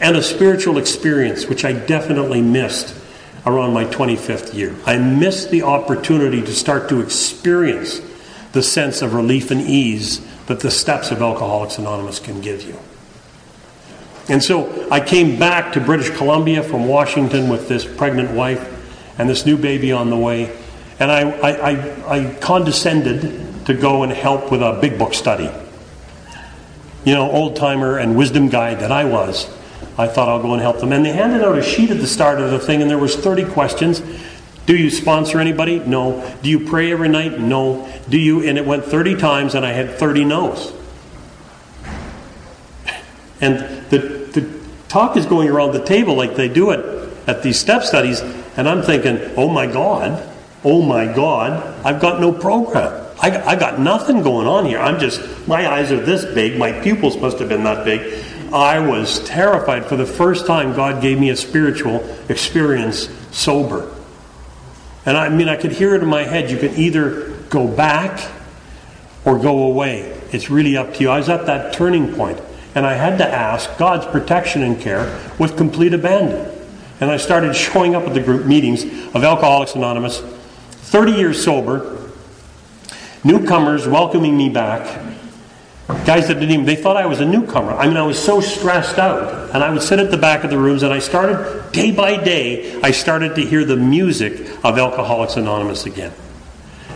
[0.00, 2.96] and a spiritual experience, which I definitely missed
[3.44, 4.76] around my 25th year.
[4.86, 8.00] I missed the opportunity to start to experience
[8.52, 12.78] the sense of relief and ease that the steps of Alcoholics Anonymous can give you.
[14.28, 18.71] And so I came back to British Columbia from Washington with this pregnant wife
[19.18, 20.56] and this new baby on the way.
[20.98, 25.50] And I, I, I, I condescended to go and help with a big book study.
[27.04, 29.48] You know, old timer and wisdom guide that I was.
[29.98, 30.92] I thought I'll go and help them.
[30.92, 33.16] And they handed out a sheet at the start of the thing, and there was
[33.16, 34.00] 30 questions.
[34.64, 35.80] Do you sponsor anybody?
[35.80, 36.36] No.
[36.42, 37.38] Do you pray every night?
[37.38, 37.92] No.
[38.08, 38.46] Do you?
[38.46, 40.72] And it went 30 times, and I had 30 no's.
[43.40, 43.58] And
[43.90, 43.98] the,
[44.32, 48.20] the talk is going around the table like they do it at these step studies,
[48.56, 50.28] and I'm thinking, oh my God,
[50.64, 53.06] oh my God, I've got no program.
[53.20, 54.78] I, I got nothing going on here.
[54.78, 58.24] I'm just, my eyes are this big, my pupils must have been that big.
[58.52, 59.86] I was terrified.
[59.86, 63.90] For the first time, God gave me a spiritual experience sober.
[65.06, 66.50] And I mean, I could hear it in my head.
[66.50, 68.30] You can either go back
[69.24, 70.02] or go away.
[70.32, 71.10] It's really up to you.
[71.10, 72.40] I was at that turning point,
[72.74, 76.51] and I had to ask God's protection and care with complete abandon.
[77.02, 82.12] And I started showing up at the group meetings of Alcoholics Anonymous, 30 years sober,
[83.24, 85.02] newcomers welcoming me back,
[86.06, 87.72] guys that didn't even they thought i was a newcomer.
[87.72, 90.50] I mean i was so stressed out and i would sit at the back of
[90.50, 94.78] the rooms and i started day by day i started to hear the music of
[94.78, 96.12] alcoholics anonymous again.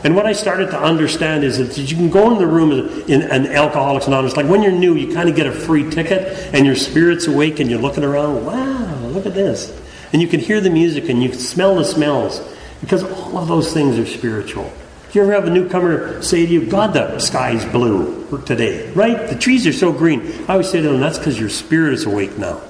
[0.05, 2.71] And what i started to understand is that you can go in the room
[3.09, 6.55] in an alcoholics anonymous like when you're new you kind of get a free ticket
[6.55, 9.83] and your spirit's awake and you're looking around wow look at this
[10.13, 12.41] and you can hear the music and you can smell the smells
[12.81, 14.73] because all of those things are spiritual
[15.11, 19.29] Do you ever have a newcomer say to you, God, the sky's blue today, right?
[19.29, 20.21] The trees are so green.
[20.49, 22.61] I always say to them, that's because your spirit is awake now.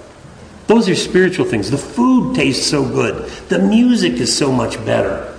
[0.67, 1.71] Those are spiritual things.
[1.71, 3.29] The food tastes so good.
[3.49, 5.33] The music is so much better.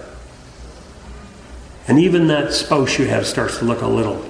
[1.87, 4.25] And even that spouse you have starts to look a little,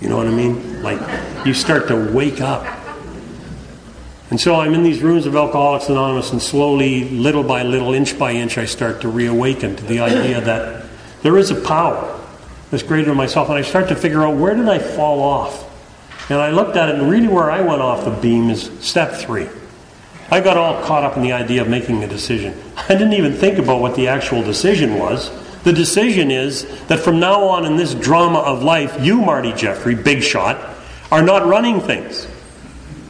[0.00, 0.82] you know what I mean?
[0.82, 1.00] Like
[1.46, 2.64] you start to wake up.
[4.30, 8.16] And so I'm in these rooms of Alcoholics Anonymous, and slowly, little by little, inch
[8.16, 10.86] by inch, I start to reawaken to the idea that
[11.22, 12.20] there is a power
[12.70, 13.48] that's greater than myself.
[13.48, 15.66] And I start to figure out where did I fall off?
[16.30, 19.14] And I looked at it, and really where I went off the beam is step
[19.14, 19.48] three.
[20.30, 22.54] I got all caught up in the idea of making a decision.
[22.76, 25.28] I didn't even think about what the actual decision was.
[25.64, 29.96] The decision is that from now on in this drama of life, you, Marty Jeffrey,
[29.96, 30.76] big shot,
[31.10, 32.28] are not running things.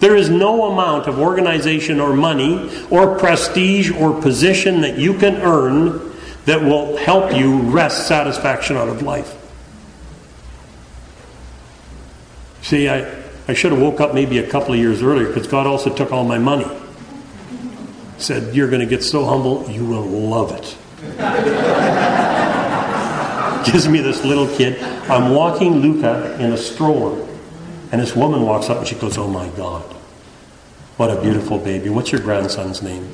[0.00, 5.36] There is no amount of organization or money or prestige or position that you can
[5.36, 6.10] earn
[6.46, 9.36] that will help you wrest satisfaction out of life.
[12.62, 15.66] See, I, I should have woke up maybe a couple of years earlier because God
[15.66, 16.66] also took all my money.
[18.18, 20.76] Said, You're going to get so humble, you will love it.
[23.72, 24.82] Gives me this little kid.
[25.10, 27.26] I'm walking Luca in a stroller,
[27.92, 29.82] and this woman walks up and she goes, Oh my God,
[30.96, 31.88] what a beautiful baby.
[31.88, 33.08] What's your grandson's name?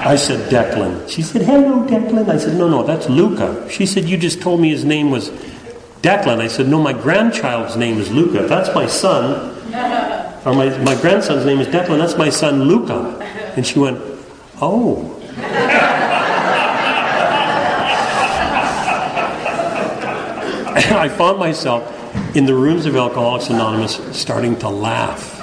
[0.00, 1.08] I said, Declan.
[1.08, 2.28] She said, hello, Declan.
[2.28, 3.68] I said, no, no, that's Luca.
[3.70, 5.28] She said, you just told me his name was
[6.00, 6.40] Declan.
[6.40, 8.46] I said, no, my grandchild's name is Luca.
[8.46, 9.54] That's my son.
[10.46, 11.98] Or my, my grandson's name is Declan.
[11.98, 13.18] That's my son, Luca.
[13.56, 14.00] And she went,
[14.62, 15.17] oh.
[20.94, 21.94] I found myself
[22.36, 25.38] in the rooms of Alcoholics Anonymous starting to laugh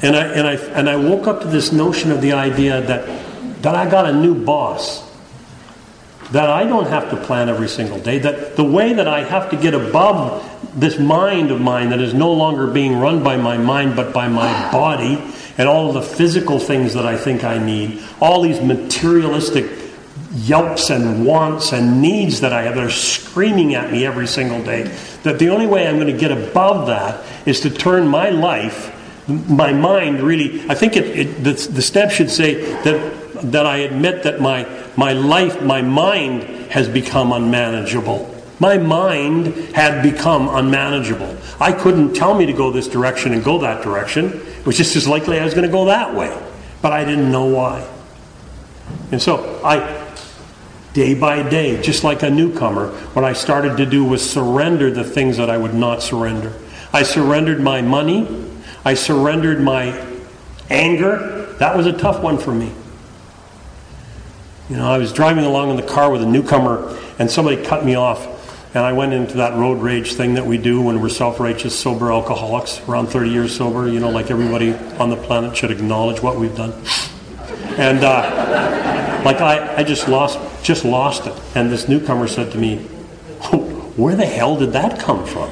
[0.00, 3.62] and I, and, I, and I woke up to this notion of the idea that,
[3.62, 5.06] that I got a new boss.
[6.30, 8.18] That I don't have to plan every single day.
[8.18, 10.44] That the way that I have to get above
[10.78, 14.28] this mind of mine that is no longer being run by my mind but by
[14.28, 15.18] my body
[15.56, 19.77] and all the physical things that I think I need, all these materialistic
[20.32, 24.62] yelps and wants and needs that I have that are screaming at me every single
[24.62, 24.82] day.
[25.22, 28.94] That the only way I'm going to get above that is to turn my life
[29.28, 33.78] my mind really, I think it, it, the, the step should say that, that I
[33.78, 34.66] admit that my,
[34.96, 38.34] my life, my mind has become unmanageable.
[38.58, 41.36] My mind had become unmanageable.
[41.60, 44.32] I couldn't tell me to go this direction and go that direction.
[44.32, 46.36] It was just as likely I was going to go that way.
[46.80, 47.86] But I didn't know why.
[49.12, 50.07] And so I,
[50.98, 55.04] day by day, just like a newcomer, what I started to do was surrender the
[55.04, 56.52] things that I would not surrender.
[56.92, 58.26] I surrendered my money,
[58.84, 59.94] I surrendered my
[60.68, 61.54] anger.
[61.60, 62.72] That was a tough one for me.
[64.68, 67.84] You know, I was driving along in the car with a newcomer, and somebody cut
[67.84, 68.34] me off.
[68.74, 71.78] And I went into that road rage thing that we do when we're self righteous,
[71.78, 73.88] sober alcoholics, around 30 years sober.
[73.88, 76.72] You know, like everybody on the planet should acknowledge what we've done.
[77.78, 81.34] And uh, like I, I just lost, just lost it.
[81.54, 82.86] And this newcomer said to me,
[83.52, 83.58] oh,
[83.96, 85.50] "Where the hell did that come from?"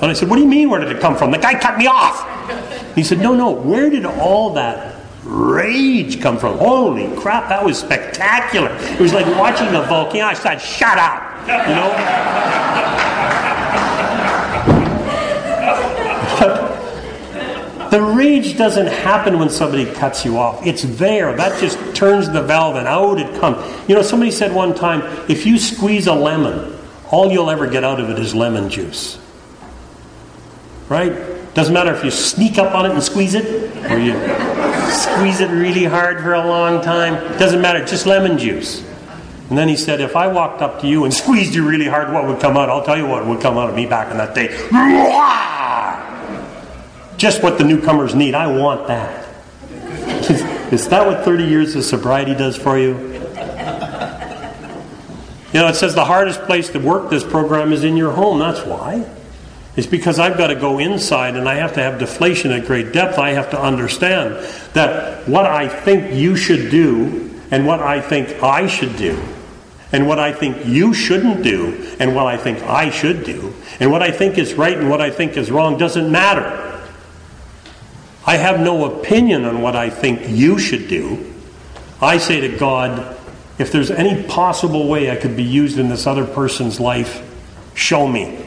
[0.00, 1.30] And I said, What do you mean, where did it come from?
[1.32, 2.24] The guy cut me off.
[2.94, 6.58] He said, No, no, where did all that rage come from?
[6.58, 8.70] Holy crap, that was spectacular.
[8.80, 10.26] It was like watching a volcano.
[10.26, 11.24] I said, Shut up.
[11.48, 12.37] You know?
[17.90, 20.66] The rage doesn't happen when somebody cuts you off.
[20.66, 21.34] It's there.
[21.36, 23.58] That just turns the valve and out it comes.
[23.88, 26.76] You know, somebody said one time if you squeeze a lemon,
[27.10, 29.18] all you'll ever get out of it is lemon juice.
[30.88, 31.12] Right?
[31.54, 34.12] Doesn't matter if you sneak up on it and squeeze it, or you
[34.92, 37.14] squeeze it really hard for a long time.
[37.38, 38.84] Doesn't matter, just lemon juice.
[39.48, 42.12] And then he said, If I walked up to you and squeezed you really hard,
[42.12, 42.68] what would come out?
[42.68, 44.48] I'll tell you what would come out of me back in that day.
[47.18, 48.34] Just what the newcomers need.
[48.34, 49.28] I want that.
[50.72, 52.94] Is that what 30 years of sobriety does for you?
[55.52, 58.38] You know, it says the hardest place to work this program is in your home.
[58.38, 59.08] That's why.
[59.76, 62.92] It's because I've got to go inside and I have to have deflation at great
[62.92, 63.18] depth.
[63.18, 64.34] I have to understand
[64.74, 69.20] that what I think you should do and what I think I should do
[69.90, 73.90] and what I think you shouldn't do and what I think I should do and
[73.90, 76.67] what I think is right and what I think is wrong doesn't matter.
[78.28, 81.32] I have no opinion on what I think you should do.
[81.98, 83.16] I say to God,
[83.58, 87.26] if there's any possible way I could be used in this other person's life,
[87.72, 88.44] show me.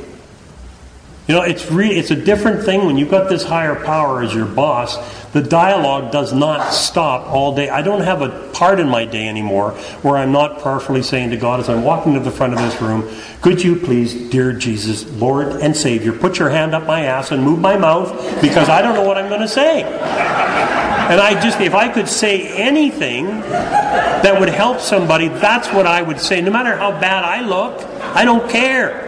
[1.31, 4.33] You know, it's re- it's a different thing when you've got this higher power as
[4.33, 4.97] your boss.
[5.31, 7.69] The dialogue does not stop all day.
[7.69, 9.71] I don't have a part in my day anymore
[10.01, 12.81] where I'm not prayerfully saying to God as I'm walking to the front of this
[12.81, 13.09] room,
[13.39, 17.41] Could you please, dear Jesus, Lord and Savior, put your hand up my ass and
[17.41, 18.11] move my mouth
[18.41, 19.83] because I don't know what I'm going to say.
[19.83, 26.01] And I just, if I could say anything that would help somebody, that's what I
[26.01, 26.41] would say.
[26.41, 27.81] No matter how bad I look,
[28.17, 29.07] I don't care.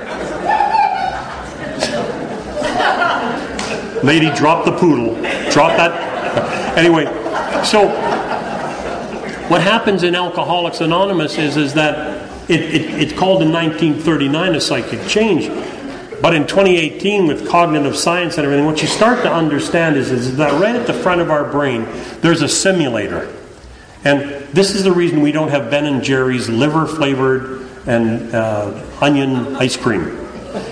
[4.03, 5.15] Lady, drop the poodle.
[5.51, 6.77] Drop that.
[6.77, 7.05] Anyway,
[7.63, 7.87] so
[9.49, 14.61] what happens in Alcoholics Anonymous is, is that it, it, it's called in 1939 a
[14.61, 15.47] psychic change.
[16.21, 20.37] But in 2018, with cognitive science and everything, what you start to understand is, is
[20.37, 21.85] that right at the front of our brain,
[22.21, 23.33] there's a simulator.
[24.05, 24.21] And
[24.53, 29.55] this is the reason we don't have Ben and Jerry's liver flavored and uh, onion
[29.57, 30.22] ice cream.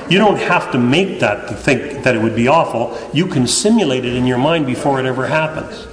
[0.10, 2.98] You don't have to make that to think that it would be awful.
[3.14, 5.88] You can simulate it in your mind before it ever happens.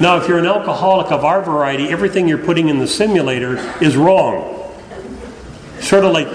[0.00, 3.96] Now, if you're an alcoholic of our variety, everything you're putting in the simulator is
[3.96, 4.72] wrong.
[5.80, 6.26] Sort of like,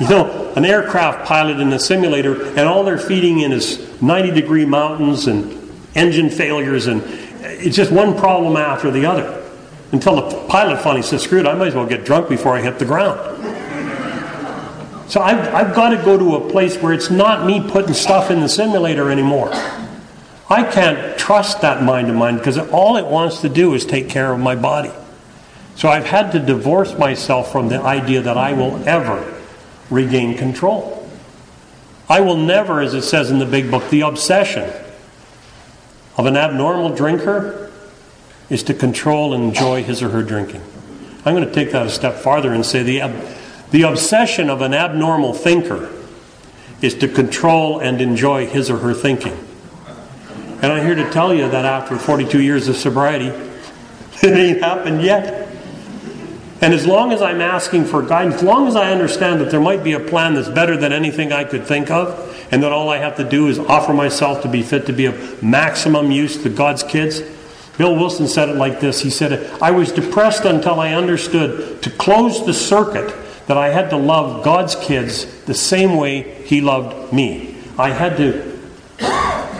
[0.00, 4.30] you know, an aircraft pilot in the simulator, and all they're feeding in is 90
[4.30, 5.58] degree mountains and
[5.94, 7.02] engine failures, and
[7.42, 9.42] it's just one problem after the other.
[9.92, 12.62] Until the pilot finally says, screw it, I might as well get drunk before I
[12.62, 13.18] hit the ground.
[15.12, 18.30] So I've, I've got to go to a place where it's not me putting stuff
[18.30, 19.50] in the simulator anymore.
[20.48, 24.08] I can't trust that mind of mine because all it wants to do is take
[24.08, 24.90] care of my body.
[25.74, 29.38] So I've had to divorce myself from the idea that I will ever
[29.90, 31.06] regain control.
[32.08, 34.72] I will never, as it says in the big book, the obsession
[36.16, 37.70] of an abnormal drinker
[38.48, 40.62] is to control and enjoy his or her drinking.
[41.26, 43.02] I'm going to take that a step farther and say the
[43.72, 45.90] the obsession of an abnormal thinker
[46.82, 49.36] is to control and enjoy his or her thinking.
[50.62, 53.26] And I'm here to tell you that after 42 years of sobriety,
[54.22, 55.48] it ain't happened yet.
[56.60, 59.60] And as long as I'm asking for guidance, as long as I understand that there
[59.60, 62.90] might be a plan that's better than anything I could think of, and that all
[62.90, 66.40] I have to do is offer myself to be fit to be of maximum use
[66.42, 67.22] to God's kids.
[67.78, 71.90] Bill Wilson said it like this He said, I was depressed until I understood to
[71.90, 73.12] close the circuit
[73.52, 77.54] that I had to love God's kids the same way He loved me.
[77.78, 78.58] I had to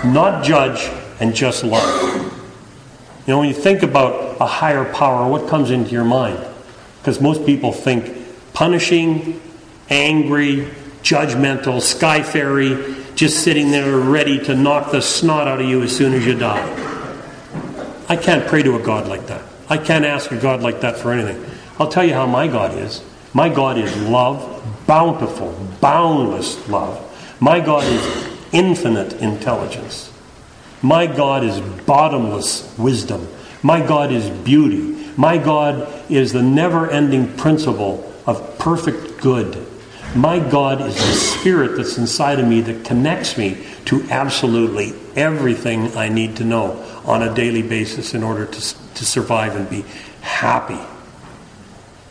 [0.03, 0.90] not judge
[1.20, 2.03] and just love.
[3.26, 6.43] You know, when you think about a higher power, what comes into your mind?
[7.01, 8.16] Because most people think
[8.55, 9.38] punishing,
[9.90, 10.70] angry,
[11.03, 15.95] judgmental, sky fairy, just sitting there ready to knock the snot out of you as
[15.95, 16.64] soon as you die.
[18.09, 19.43] I can't pray to a God like that.
[19.68, 21.45] I can't ask a God like that for anything.
[21.78, 23.03] I'll tell you how my God is.
[23.35, 27.09] My God is love, bountiful, boundless love.
[27.41, 30.12] My God is infinite intelligence.
[30.83, 33.26] My God is bottomless wisdom.
[33.62, 35.11] My God is beauty.
[35.16, 39.66] My God is the never ending principle of perfect good.
[40.14, 45.97] My God is the spirit that's inside of me that connects me to absolutely everything
[45.97, 46.72] I need to know
[47.07, 48.61] on a daily basis in order to,
[48.95, 49.85] to survive and be
[50.20, 50.78] happy.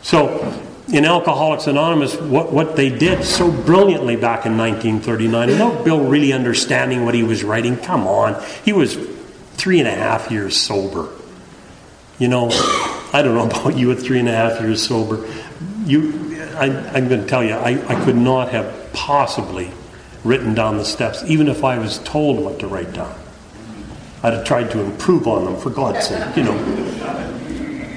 [0.02, 0.60] So,
[0.92, 6.34] in Alcoholics Anonymous, what, what they did so brilliantly back in 1939, without Bill really
[6.34, 8.96] understanding what he was writing, come on, he was
[9.54, 11.08] three and a half years sober.
[12.18, 12.50] You know,
[13.12, 15.26] I don't know about you at three and a half years sober.
[15.86, 19.70] You, I, am going to tell you, I, I could not have possibly
[20.24, 23.18] written down the steps, even if I was told what to write down.
[24.22, 27.31] I'd have tried to improve on them, for God's sake, you know.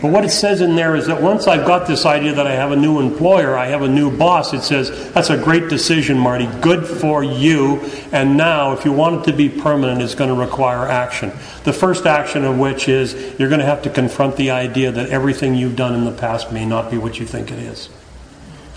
[0.06, 2.52] But what it says in there is that once I've got this idea that I
[2.52, 6.16] have a new employer, I have a new boss, it says, that's a great decision,
[6.16, 6.46] Marty.
[6.62, 7.82] Good for you.
[8.12, 11.32] And now, if you want it to be permanent, it's going to require action.
[11.64, 15.10] The first action of which is you're going to have to confront the idea that
[15.10, 17.90] everything you've done in the past may not be what you think it is.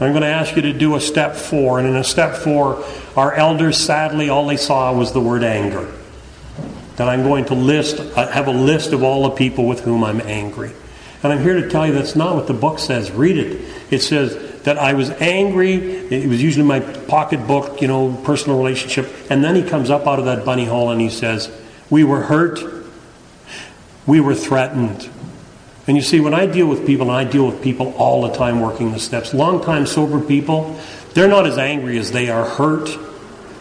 [0.00, 1.78] I'm going to ask you to do a step four.
[1.78, 2.82] And in a step four,
[3.16, 5.92] our elders, sadly, all they saw was the word anger.
[6.96, 10.22] That I'm going to list, have a list of all the people with whom I'm
[10.22, 10.72] angry.
[11.22, 13.10] And I'm here to tell you that's not what the book says.
[13.10, 13.60] Read it.
[13.90, 15.74] It says that I was angry.
[15.74, 19.12] It was usually my pocketbook, you know, personal relationship.
[19.30, 21.50] And then he comes up out of that bunny hole and he says,
[21.90, 22.60] We were hurt.
[24.06, 25.10] We were threatened.
[25.88, 28.34] And you see, when I deal with people, and I deal with people all the
[28.34, 30.78] time working the steps, long time sober people,
[31.14, 32.90] they're not as angry as they are hurt.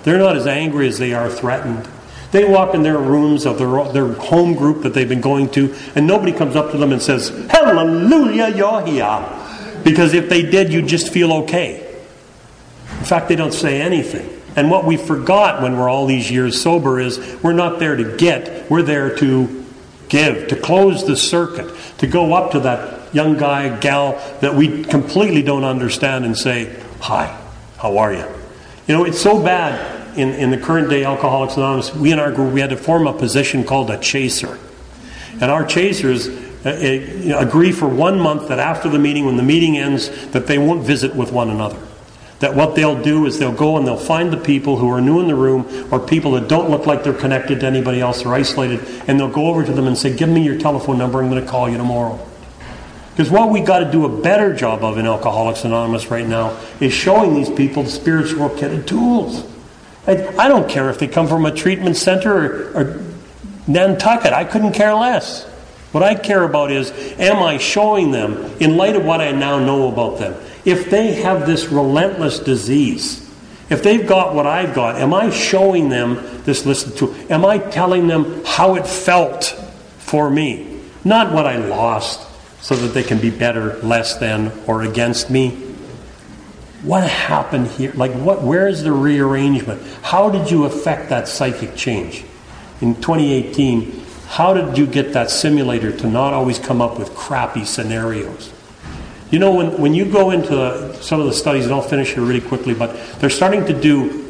[0.03, 1.87] They're not as angry as they are threatened.
[2.31, 5.73] They walk in their rooms of their, their home group that they've been going to,
[5.95, 9.25] and nobody comes up to them and says, Hallelujah, you're here.
[9.83, 11.83] Because if they did, you'd just feel okay.
[12.99, 14.29] In fact, they don't say anything.
[14.57, 18.17] And what we forgot when we're all these years sober is we're not there to
[18.17, 19.65] get, we're there to
[20.09, 24.83] give, to close the circuit, to go up to that young guy, gal that we
[24.83, 27.39] completely don't understand and say, Hi,
[27.77, 28.25] how are you?
[28.87, 32.31] You know, it's so bad in, in the current day Alcoholics Anonymous, we in our
[32.31, 34.59] group, we had to form a position called a chaser.
[35.33, 39.43] And our chasers uh, uh, agree for one month that after the meeting, when the
[39.43, 41.79] meeting ends, that they won't visit with one another.
[42.39, 45.19] That what they'll do is they'll go and they'll find the people who are new
[45.19, 48.33] in the room or people that don't look like they're connected to anybody else or
[48.33, 51.29] isolated, and they'll go over to them and say, Give me your telephone number, I'm
[51.29, 52.19] going to call you tomorrow.
[53.11, 56.59] Because what we got to do a better job of in Alcoholics Anonymous right now
[56.79, 59.43] is showing these people the spiritual kit of tools.
[60.07, 63.03] I, don't care if they come from a treatment center or, or
[63.67, 64.31] Nantucket.
[64.31, 65.45] I couldn't care less.
[65.91, 69.59] What I care about is, am I showing them, in light of what I now
[69.59, 73.23] know about them, if they have this relentless disease,
[73.69, 77.13] if they've got what I've got, am I showing them this list to?
[77.29, 79.43] Am I telling them how it felt
[79.97, 80.79] for me?
[81.03, 82.25] Not what I lost,
[82.61, 85.66] so that they can be better, less than, or against me
[86.83, 87.91] what happened here?
[87.93, 89.81] Like, what, where is the rearrangement?
[90.03, 92.23] How did you affect that psychic change?
[92.81, 97.65] In 2018, how did you get that simulator to not always come up with crappy
[97.65, 98.53] scenarios?
[99.31, 102.23] You know, when, when you go into some of the studies, and I'll finish here
[102.23, 104.23] really quickly, but they're starting to do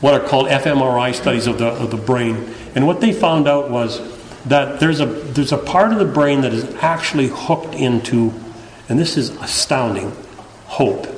[0.00, 2.54] what are called fMRI studies of the, of the brain.
[2.74, 4.00] And what they found out was
[4.44, 8.32] that there's a, there's a part of the brain that is actually hooked into,
[8.88, 10.12] and this is astounding,
[10.66, 11.17] hope.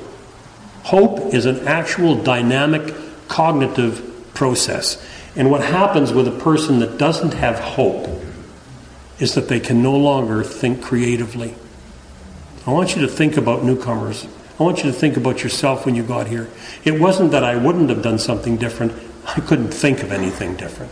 [0.91, 2.93] Hope is an actual dynamic
[3.29, 5.01] cognitive process.
[5.37, 8.09] And what happens with a person that doesn't have hope
[9.17, 11.55] is that they can no longer think creatively.
[12.67, 14.27] I want you to think about newcomers.
[14.59, 16.49] I want you to think about yourself when you got here.
[16.83, 18.91] It wasn't that I wouldn't have done something different,
[19.25, 20.91] I couldn't think of anything different.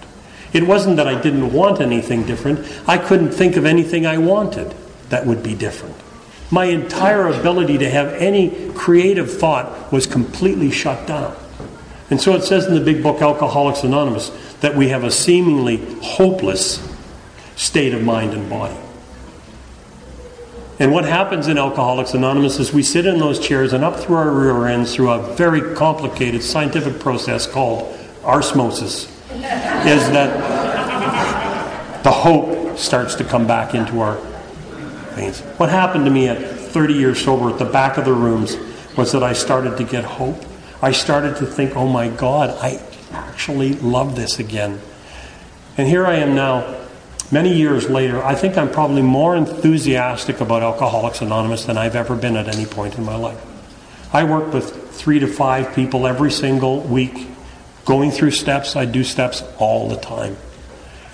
[0.54, 4.74] It wasn't that I didn't want anything different, I couldn't think of anything I wanted
[5.10, 5.97] that would be different.
[6.52, 11.36] My entire ability to have any creative thought was completely shut down.
[12.10, 14.30] And so it says in the big book, Alcoholics Anonymous,
[14.62, 16.82] that we have a seemingly hopeless
[17.56, 18.76] state of mind and body.
[20.80, 24.16] And what happens in Alcoholics Anonymous is we sit in those chairs and up through
[24.16, 32.78] our rear ends through a very complicated scientific process called osmosis, is that the hope
[32.78, 34.18] starts to come back into our
[35.20, 35.41] veins.
[35.57, 38.57] What happened to me at 30 years sober at the back of the rooms
[38.95, 40.43] was that I started to get hope.
[40.82, 44.80] I started to think, oh my God, I actually love this again.
[45.78, 46.86] And here I am now,
[47.32, 48.24] many years later.
[48.24, 52.65] I think I'm probably more enthusiastic about Alcoholics Anonymous than I've ever been at any
[52.65, 53.41] point in my life.
[54.13, 57.28] I work with three to five people every single week,
[57.86, 58.76] going through steps.
[58.76, 60.38] I do steps all the time.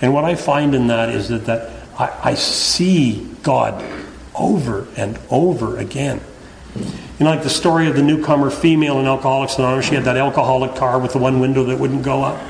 [0.00, 3.84] And what I find in that is that, that I, I see God
[4.34, 6.20] over and over again.
[6.74, 9.86] You know, like the story of the newcomer female in Alcoholics Anonymous.
[9.86, 12.42] She had that alcoholic car with the one window that wouldn't go up.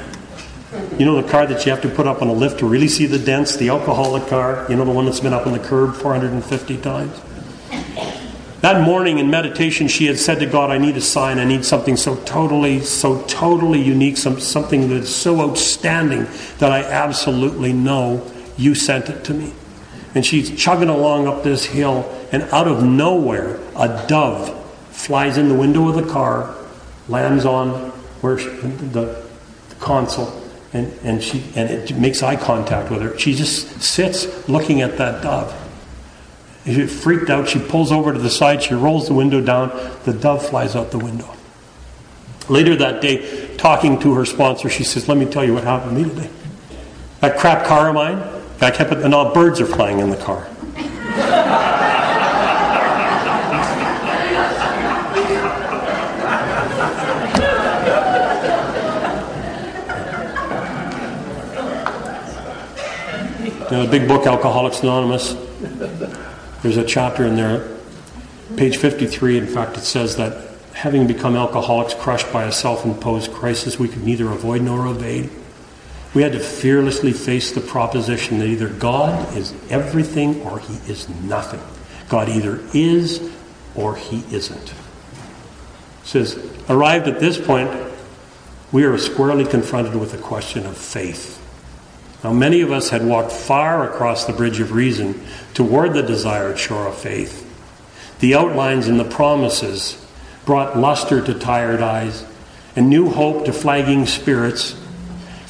[0.98, 2.88] You know, the car that you have to put up on a lift to really
[2.88, 5.58] see the dents, the alcoholic car, you know, the one that's been up on the
[5.60, 7.20] curb 450 times?
[8.62, 11.38] That morning in meditation, she had said to God, I need a sign.
[11.38, 16.26] I need something so totally, so totally unique, some, something that is so outstanding
[16.58, 19.52] that I absolutely know you sent it to me.
[20.14, 24.52] And she's chugging along up this hill, and out of nowhere, a dove
[24.90, 26.54] flies in the window of the car,
[27.08, 27.90] lands on
[28.22, 29.24] where she, the,
[29.68, 30.42] the console,
[30.72, 33.18] and, and, she, and it makes eye contact with her.
[33.18, 35.54] She just sits looking at that dove.
[36.64, 37.48] She freaked out.
[37.48, 38.62] She pulls over to the side.
[38.62, 39.68] She rolls the window down.
[40.04, 41.32] The dove flies out the window.
[42.48, 45.96] Later that day, talking to her sponsor, she says, Let me tell you what happened
[45.96, 46.30] to me today.
[47.20, 48.18] That crap car of mine,
[48.60, 50.48] I kept it, and all birds are flying in the car.
[63.68, 65.34] The big book, Alcoholics Anonymous,
[66.62, 67.68] there's a chapter in there,
[68.56, 69.38] page 53.
[69.38, 73.88] In fact, it says that having become alcoholics crushed by a self imposed crisis we
[73.88, 75.30] could neither avoid nor evade,
[76.14, 81.08] we had to fearlessly face the proposition that either God is everything or he is
[81.08, 81.60] nothing.
[82.08, 83.30] God either is
[83.74, 84.70] or he isn't.
[84.70, 84.74] It
[86.04, 86.38] says,
[86.68, 87.70] arrived at this point,
[88.72, 91.42] we are squarely confronted with the question of faith.
[92.24, 95.20] Now, many of us had walked far across the bridge of reason
[95.54, 97.42] toward the desired shore of faith.
[98.20, 100.04] The outlines and the promises
[100.44, 102.24] brought luster to tired eyes
[102.74, 104.74] and new hope to flagging spirits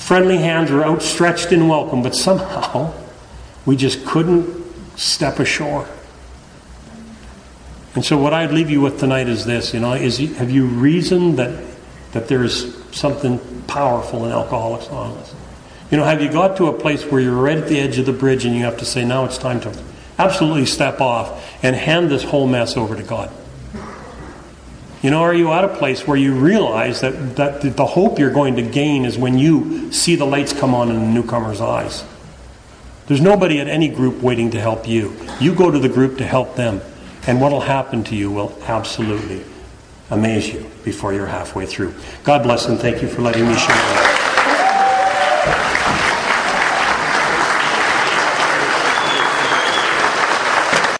[0.07, 2.95] Friendly hands were outstretched in welcome, but somehow
[3.65, 4.47] we just couldn't
[4.97, 5.89] step ashore.
[7.97, 10.67] And so, what I'd leave you with tonight is this: you know, is have you
[10.67, 11.61] reasoned that
[12.13, 15.35] that there's something powerful in Alcoholics Anonymous?
[15.91, 18.07] You know, have you got to a place where you're right at the edge of
[18.07, 19.77] the bridge and you have to say, now it's time to
[20.21, 23.29] absolutely step off and hand this whole mess over to God?
[25.07, 28.33] You know, are you at a place where you realize that, that the hope you're
[28.33, 32.05] going to gain is when you see the lights come on in the newcomer's eyes?
[33.07, 35.15] There's nobody at any group waiting to help you.
[35.39, 36.81] You go to the group to help them.
[37.29, 39.45] And what will happen to you will absolutely
[40.11, 41.95] amaze you before you're halfway through.
[42.25, 44.16] God bless and thank you for letting me share that.